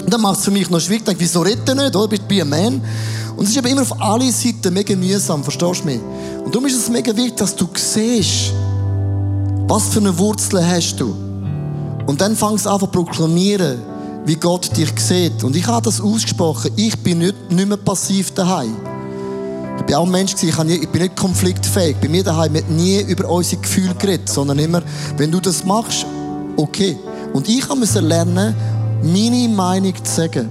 Und 0.02 0.12
dann 0.12 0.22
macht 0.22 0.40
es 0.40 0.46
für 0.46 0.52
mich 0.52 0.70
noch 0.70 0.80
schwierig. 0.80 1.06
Denke, 1.06 1.22
wieso 1.22 1.42
redet 1.42 1.68
er 1.68 1.76
nicht, 1.76 1.96
oder? 1.96 2.08
Bist 2.08 2.24
du 2.28 2.42
ein 2.42 2.50
Man? 2.50 2.82
Und 3.36 3.46
es 3.46 3.52
ist 3.52 3.58
aber 3.58 3.70
immer 3.70 3.82
auf 3.82 4.02
alle 4.02 4.32
Seiten 4.32 4.74
mega 4.74 4.96
mühsam, 4.96 5.44
verstehst 5.44 5.82
du 5.82 5.86
mich? 5.86 6.00
Und 6.44 6.54
darum 6.54 6.68
ist 6.68 6.76
es 6.76 6.90
mega 6.90 7.16
wichtig, 7.16 7.36
dass 7.38 7.56
du 7.56 7.68
siehst, 7.74 8.54
was 9.68 9.90
für 9.90 10.00
eine 10.00 10.18
Wurzel 10.18 10.66
hast 10.66 11.00
du. 11.00 11.16
Und 12.06 12.22
dann 12.22 12.36
fangst 12.36 12.66
du 12.66 12.70
an 12.70 12.80
zu 12.80 12.88
proklamieren, 12.88 13.82
wie 14.26 14.36
Gott 14.36 14.76
dich 14.78 14.92
sieht. 14.98 15.44
Und 15.44 15.56
ich 15.56 15.66
habe 15.66 15.84
das 15.84 16.00
ausgesprochen. 16.00 16.72
Ich 16.76 16.98
bin 17.00 17.20
nicht, 17.20 17.52
nicht 17.52 17.68
mehr 17.68 17.78
passiv 17.78 18.32
daheim. 18.32 18.76
Ich 19.80 19.84
bin 19.84 19.96
auch 19.96 20.06
ein 20.06 20.12
Mensch, 20.12 20.36
ich, 20.42 20.64
nie, 20.64 20.76
ich 20.76 20.90
bin 20.90 21.02
nicht 21.02 21.16
konfliktfähig. 21.16 21.98
Bei 22.00 22.08
mir 22.08 22.24
daheim 22.24 22.54
wird 22.54 22.70
nie 22.70 23.02
über 23.02 23.30
unsere 23.30 23.62
Gefühle 23.62 23.96
geredet, 23.96 24.30
sondern 24.30 24.60
immer, 24.60 24.82
wenn 25.18 25.32
du 25.32 25.40
das 25.40 25.66
machst, 25.66 26.06
okay. 26.56 26.98
Und 27.34 27.50
ich 27.50 27.68
musste 27.68 28.00
lernen, 28.00 28.56
meine 29.04 29.50
Meinung 29.50 29.94
zu 30.04 30.12
sagen. 30.12 30.50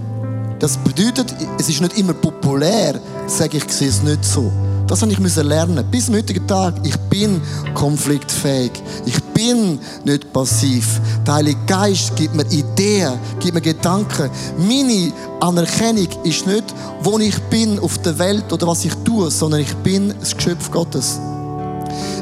Das 0.58 0.76
bedeutet, 0.76 1.34
es 1.58 1.68
ist 1.68 1.80
nicht 1.80 1.98
immer 1.98 2.12
populär, 2.12 2.94
zu 3.26 3.36
sagen, 3.36 3.56
ich 3.56 3.72
sehe 3.72 3.88
es 3.88 4.02
nicht 4.02 4.24
so. 4.24 4.52
Das 4.86 5.00
habe 5.00 5.10
ich 5.10 5.36
lernen. 5.36 5.84
Bis 5.90 6.06
zum 6.06 6.16
heutigen 6.16 6.46
Tag. 6.46 6.74
Ich 6.82 6.96
bin 7.08 7.40
konfliktfähig. 7.72 8.72
Ich 9.06 9.18
bin 9.32 9.78
nicht 10.04 10.32
passiv. 10.32 11.00
Der 11.26 11.34
Heilige 11.34 11.58
Geist 11.66 12.14
gibt 12.14 12.34
mir 12.34 12.44
Ideen, 12.50 13.18
gibt 13.40 13.54
mir 13.54 13.62
Gedanken. 13.62 14.30
Meine 14.58 15.12
Anerkennung 15.40 16.08
ist 16.24 16.46
nicht, 16.46 16.64
wo 17.02 17.18
ich 17.18 17.40
bin 17.44 17.78
auf 17.78 17.98
der 18.02 18.18
Welt 18.18 18.52
oder 18.52 18.66
was 18.66 18.84
ich 18.84 18.94
tue, 19.04 19.30
sondern 19.30 19.60
ich 19.60 19.74
bin 19.76 20.12
das 20.20 20.36
Geschöpf 20.36 20.70
Gottes. 20.70 21.18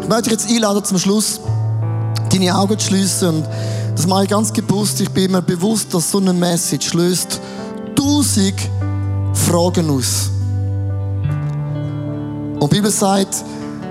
Ich 0.00 0.08
möchte 0.08 0.30
dich 0.30 0.40
jetzt 0.40 0.48
einladen, 0.48 0.84
zum 0.84 0.98
Schluss 0.98 1.40
deine 2.32 2.56
Augen 2.56 2.78
zu 2.78 2.86
schließen 2.86 3.28
und 3.28 3.48
das 3.94 4.06
mache 4.06 4.24
ich 4.24 4.30
ganz 4.30 4.52
bewusst. 4.52 5.00
Ich 5.00 5.10
bin 5.10 5.32
mir 5.32 5.42
bewusst, 5.42 5.92
dass 5.92 6.10
so 6.10 6.18
eine 6.18 6.32
Message 6.32 6.94
löst 6.94 7.40
tausend 7.94 8.54
Fragen 9.32 9.90
aus. 9.90 10.30
Und 12.60 12.72
die 12.72 12.76
Bibel 12.76 12.90
sagt, 12.90 13.44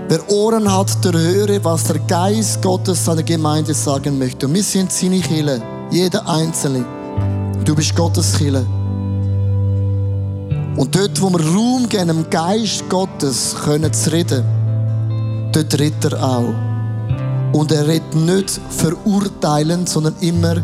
wer 0.07 0.29
Ohren 0.29 0.71
hat, 0.71 1.03
der 1.03 1.13
höre, 1.13 1.63
was 1.63 1.85
der 1.85 1.99
Geist 1.99 2.61
Gottes 2.61 3.05
seiner 3.05 3.23
Gemeinde 3.23 3.73
sagen 3.73 4.17
möchte. 4.17 4.47
Und 4.47 4.53
wir 4.53 4.63
sind 4.63 4.91
seine 4.91 5.19
Kille, 5.19 5.61
jeder 5.91 6.27
Einzelne. 6.27 6.85
Du 7.65 7.75
bist 7.75 7.95
Gottes 7.95 8.33
Kille. 8.37 8.65
Und 10.75 10.95
dort, 10.95 11.21
wo 11.21 11.29
wir 11.29 11.45
Raum 11.45 11.89
geben, 11.89 12.07
dem 12.07 12.29
Geist 12.29 12.87
Gottes 12.89 13.55
können 13.65 13.91
zu 13.91 14.11
reden, 14.11 14.43
dort 15.51 15.79
redet 15.79 16.05
er 16.05 16.23
auch. 16.23 16.68
Und 17.53 17.71
er 17.71 17.87
redet 17.87 18.15
nicht 18.15 18.59
verurteilend, 18.69 19.89
sondern 19.89 20.15
immer 20.21 20.55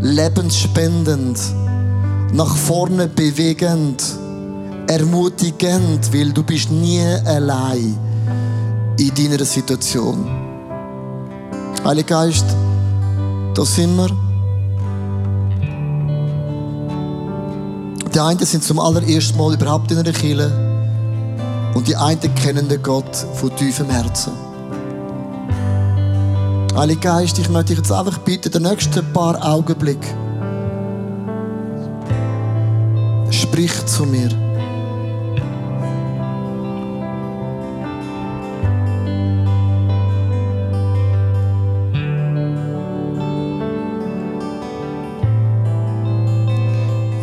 lebensspendend, 0.00 1.38
nach 2.32 2.54
vorne 2.56 3.08
bewegend, 3.08 4.02
ermutigend, 4.86 6.12
weil 6.12 6.32
du 6.32 6.42
bist 6.42 6.70
nie 6.70 7.02
allein 7.24 7.96
in 8.98 9.14
deiner 9.14 9.44
Situation. 9.44 10.26
Heiliger 11.84 12.24
Geist, 12.24 12.46
da 13.54 13.64
sind 13.64 13.96
wir. 13.96 14.08
Die 18.12 18.20
einen 18.20 18.44
sind 18.44 18.64
zum 18.64 18.78
allerersten 18.80 19.38
Mal 19.38 19.54
überhaupt 19.54 19.90
in 19.90 19.98
einer 19.98 20.12
Kirche 20.12 20.50
und 21.74 21.86
die 21.86 21.96
einen 21.96 22.34
kennen 22.34 22.68
den 22.68 22.82
Gott 22.82 23.16
von 23.34 23.54
tiefem 23.56 23.88
Herzen. 23.90 24.47
Heiliger 26.78 27.18
Geist, 27.18 27.36
ich 27.40 27.48
möchte 27.48 27.74
dich 27.74 27.78
jetzt 27.78 27.90
einfach 27.90 28.18
bitten, 28.18 28.52
den 28.52 28.62
nächsten 28.62 29.12
paar 29.12 29.44
Augenblick. 29.44 29.98
Sprich 33.32 33.72
zu 33.86 34.04
mir. 34.04 34.28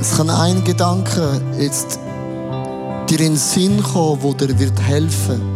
Es 0.01 0.17
kann 0.17 0.29
ein 0.29 0.65
Gedanke 0.65 1.39
jetzt 1.57 1.97
dir 3.09 3.21
in 3.21 3.31
den 3.31 3.35
Sinn 3.37 3.81
kommen, 3.81 4.21
wo 4.21 4.33
dir 4.33 4.53
helfen 4.81 5.39
wird 5.39 5.54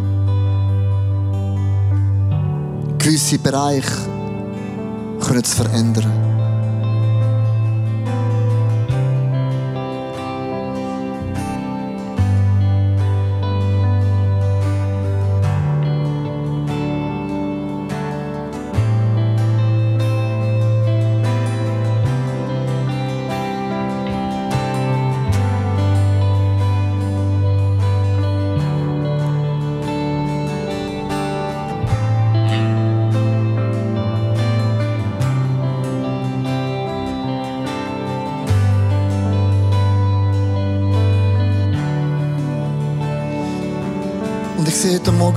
gewisse 3.00 3.40
Bereiche 3.40 3.90
können 5.22 5.44
zu 5.44 5.56
verändern. 5.56 6.29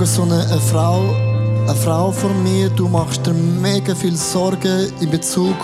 Morgen 0.03 0.15
so 0.15 0.23
eine, 0.23 0.45
eine, 0.47 0.59
Frau, 0.59 1.15
eine 1.65 1.75
Frau 1.75 2.11
vor 2.11 2.33
mir. 2.43 2.69
Du 2.69 2.89
machst 2.89 3.25
dir 3.25 3.31
mega 3.31 3.95
viel 3.95 4.17
Sorgen 4.17 4.91
in 4.99 5.09
Bezug 5.09 5.55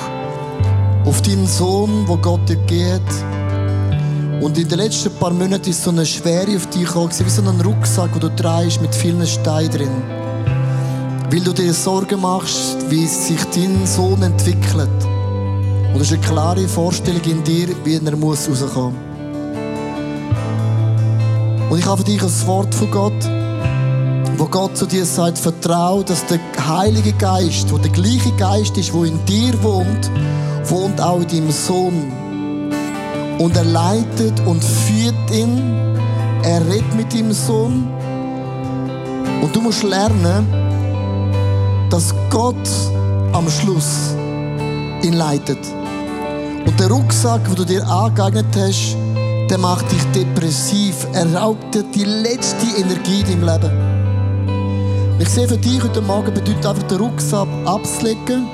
auf 1.03 1.21
deinen 1.21 1.45
Sohn, 1.45 2.07
wo 2.07 2.15
Gott 2.15 2.47
dir 2.47 2.55
geht. 2.55 3.01
Und 4.41 4.57
in 4.57 4.69
den 4.69 4.77
letzten 4.77 5.13
paar 5.15 5.33
Monaten 5.33 5.69
ist 5.69 5.83
so 5.83 5.89
eine 5.89 6.05
Schwere 6.05 6.55
auf 6.55 6.67
dich 6.67 6.85
gekommen, 6.85 7.11
wie 7.11 7.29
so 7.29 7.41
ein 7.41 7.59
Rucksack, 7.59 8.13
den 8.13 8.21
du 8.21 8.29
trägst 8.29 8.81
mit 8.81 8.95
vielen 8.95 9.27
Steinen 9.27 9.71
drin. 9.71 10.03
Weil 11.29 11.41
du 11.41 11.51
dir 11.51 11.73
Sorgen 11.73 12.21
machst, 12.21 12.77
wie 12.89 13.07
sich 13.07 13.43
dein 13.53 13.85
Sohn 13.85 14.21
entwickelt. 14.21 14.89
Und 15.93 15.97
es 15.99 16.03
ist 16.03 16.13
eine 16.13 16.21
klare 16.21 16.65
Vorstellung 16.69 17.23
in 17.23 17.43
dir, 17.43 17.75
wie 17.83 17.95
er 17.97 18.15
muss 18.15 18.47
rauskommen 18.47 18.93
muss. 18.93 19.03
Und 21.71 21.77
ich 21.77 21.85
habe 21.85 21.97
für 21.97 22.05
dich 22.05 22.23
ein 22.23 22.47
Wort 22.47 22.73
von 22.73 22.89
Gott 22.89 23.29
wo 24.39 24.45
Gott 24.45 24.77
zu 24.77 24.85
dir 24.85 25.05
sagt, 25.05 25.37
vertrau, 25.37 26.01
dass 26.01 26.25
der 26.27 26.39
Heilige 26.65 27.11
Geist, 27.11 27.71
wo 27.73 27.77
der 27.77 27.91
gleiche 27.91 28.31
Geist 28.37 28.77
ist, 28.77 28.93
wo 28.93 29.03
in 29.03 29.23
dir 29.25 29.61
wohnt, 29.61 30.09
wohnt 30.63 31.01
auch 31.01 31.19
in 31.19 31.27
deinem 31.27 31.51
Sohn. 31.51 32.09
Und 33.37 33.55
er 33.57 33.65
leitet 33.65 34.39
und 34.45 34.63
führt 34.63 35.31
ihn. 35.31 35.61
Er 36.43 36.65
redet 36.65 36.95
mit 36.95 37.13
deinem 37.13 37.33
Sohn. 37.33 37.85
Und 39.41 39.53
du 39.53 39.59
musst 39.59 39.83
lernen, 39.83 40.47
dass 41.89 42.15
Gott 42.29 42.55
am 43.33 43.49
Schluss 43.49 44.15
ihn 45.03 45.13
leitet. 45.13 45.59
Und 46.65 46.79
der 46.79 46.89
Rucksack, 46.89 47.43
den 47.43 47.55
du 47.55 47.65
dir 47.65 47.85
angeeignet 47.85 48.55
hast, 48.55 48.95
der 49.49 49.57
macht 49.57 49.91
dich 49.91 50.03
depressiv. 50.15 51.07
Er 51.11 51.33
raubt 51.35 51.75
dir 51.75 51.83
die 51.83 52.05
letzte 52.05 52.67
Energie 52.77 53.19
in 53.19 53.41
deinem 53.41 53.61
Leben. 53.61 53.88
Ich 55.21 55.27
sehe 55.27 55.49
für 55.49 55.57
dich 55.57 55.83
heute 55.83 56.01
Morgen 56.01 56.33
bedeutet 56.33 56.65
einfach 56.65 56.83
den 56.83 56.97
Rucksack 56.97 57.47
abzulegen. 57.65 58.47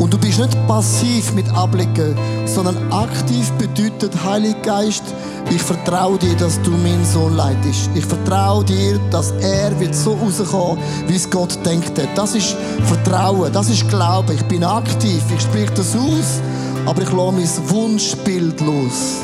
Und 0.00 0.12
du 0.12 0.18
bist 0.18 0.40
nicht 0.40 0.66
passiv 0.66 1.32
mit 1.32 1.48
ablegen, 1.50 2.16
sondern 2.44 2.76
aktiv 2.92 3.50
bedeutet, 3.52 4.12
Heiliger 4.24 4.60
Geist, 4.62 5.04
ich 5.48 5.62
vertraue 5.62 6.18
dir, 6.18 6.34
dass 6.34 6.60
du 6.62 6.72
mein 6.72 7.04
Sohn 7.04 7.36
leitest. 7.36 7.88
Ich 7.94 8.04
vertraue 8.04 8.64
dir, 8.64 8.98
dass 9.12 9.30
er 9.40 9.78
wird 9.78 9.94
so 9.94 10.14
rauskommen, 10.14 10.82
wie 11.06 11.14
es 11.14 11.30
Gott 11.30 11.56
denkt 11.64 11.96
hat. 11.98 12.08
Das 12.16 12.34
ist 12.34 12.56
Vertrauen, 12.84 13.52
das 13.52 13.70
ist 13.70 13.88
Glaube. 13.88 14.34
Ich 14.34 14.42
bin 14.46 14.64
aktiv, 14.64 15.22
ich 15.32 15.40
spreche 15.40 15.72
das 15.72 15.94
aus, 15.94 16.40
aber 16.84 17.02
ich 17.02 17.12
lasse 17.12 17.32
mein 17.32 17.70
Wunschbild 17.70 18.60
los. 18.60 19.22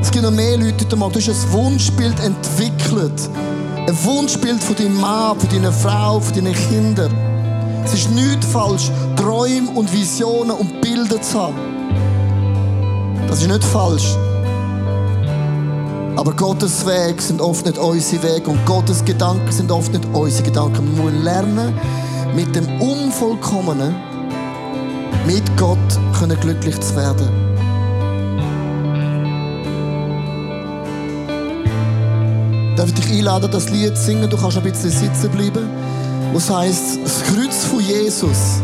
Es 0.00 0.10
gibt 0.10 0.24
noch 0.24 0.30
mehr 0.30 0.56
Leute 0.56 0.86
heute 0.86 0.96
Morgen. 0.96 1.12
Du 1.12 1.20
hast 1.20 1.28
ein 1.28 1.52
Wunschbild 1.52 2.18
entwickelt. 2.20 3.28
Ein 3.88 4.04
Wunschbild 4.04 4.62
von 4.62 4.76
deinem 4.76 5.00
Mann, 5.00 5.40
von 5.40 5.48
deiner 5.48 5.72
Frau, 5.72 6.20
von 6.20 6.34
deinen 6.34 6.52
Kindern. 6.52 7.10
Es 7.86 7.94
ist 7.94 8.10
nicht 8.10 8.44
falsch, 8.44 8.90
Träume 9.16 9.70
und 9.70 9.90
Visionen 9.90 10.50
und 10.50 10.82
Bilder 10.82 11.22
zu 11.22 11.40
haben. 11.40 11.56
Das 13.26 13.40
ist 13.40 13.48
nicht 13.48 13.64
falsch. 13.64 14.14
Aber 16.16 16.32
Gottes 16.36 16.84
Wege 16.84 17.22
sind 17.22 17.40
oft 17.40 17.64
nicht 17.64 17.78
unsere 17.78 18.22
Wege 18.24 18.50
und 18.50 18.62
Gottes 18.66 19.02
Gedanken 19.06 19.50
sind 19.50 19.72
oft 19.72 19.90
nicht 19.90 20.04
unsere 20.12 20.42
Gedanken. 20.42 20.94
Wir 20.94 21.04
müssen 21.04 21.24
lernen, 21.24 21.72
mit 22.36 22.54
dem 22.54 22.66
Unvollkommenen, 22.82 23.96
mit 25.26 25.44
Gott 25.56 25.78
glücklich 26.42 26.78
zu 26.78 26.94
werden. 26.94 27.47
Darf 32.78 32.90
ich 32.90 32.94
dich 32.94 33.10
einladen, 33.10 33.50
das 33.50 33.70
Lied 33.70 33.96
zu 33.96 34.04
singen? 34.04 34.30
Du 34.30 34.36
kannst 34.36 34.56
ein 34.56 34.62
bisschen 34.62 34.90
sitzen 34.90 35.28
bleiben. 35.32 35.68
Was 36.32 36.48
heißt, 36.48 37.00
das 37.02 37.24
Kreuz 37.24 37.64
von 37.64 37.80
Jesus 37.80 38.62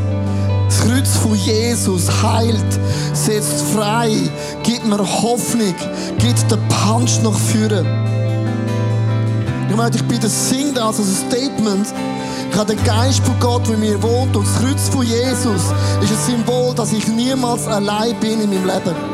das 0.68 0.80
Kreuz 0.80 1.16
von 1.16 1.34
Jesus 1.34 2.08
heilt, 2.22 2.80
setzt 3.12 3.62
frei, 3.74 4.16
gibt 4.62 4.86
mir 4.86 4.98
Hoffnung, 4.98 5.74
gibt 6.18 6.50
den 6.50 6.60
Punch 6.68 7.22
nach 7.24 7.32
vorne. 7.32 7.84
Ich 9.68 9.76
meine, 9.76 9.96
ich 9.96 10.04
bitte, 10.04 10.28
sing 10.28 10.72
das 10.74 10.84
als 10.84 11.00
ein 11.00 11.28
Statement. 11.28 11.86
Ich 12.52 12.56
habe 12.56 12.72
den 12.72 12.84
Geist 12.84 13.18
von 13.24 13.34
Gott, 13.40 13.68
der 13.68 13.76
mir 13.76 14.00
wohnt 14.00 14.36
und 14.36 14.46
das 14.46 14.62
Kreuz 14.62 14.88
von 14.90 15.04
Jesus 15.04 15.62
ist 16.02 16.12
ein 16.12 16.36
Symbol, 16.36 16.72
dass 16.72 16.92
ich 16.92 17.08
niemals 17.08 17.66
allein 17.66 18.14
bin 18.20 18.40
in 18.40 18.50
meinem 18.50 18.64
Leben. 18.64 19.13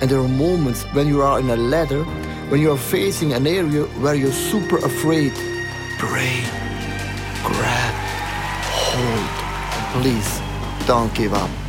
And 0.00 0.08
there 0.08 0.20
are 0.20 0.28
moments 0.28 0.84
when 0.94 1.08
you 1.08 1.22
are 1.22 1.40
in 1.40 1.50
a 1.50 1.56
ladder, 1.56 2.04
when 2.50 2.60
you 2.60 2.70
are 2.70 2.78
facing 2.78 3.32
an 3.32 3.46
area 3.46 3.84
where 4.00 4.14
you're 4.14 4.32
super 4.32 4.78
afraid. 4.78 5.32
Pray, 5.98 6.44
grab, 7.42 7.94
hold, 8.62 9.28
and 9.74 10.02
please 10.02 10.40
don't 10.86 11.12
give 11.14 11.34
up. 11.34 11.67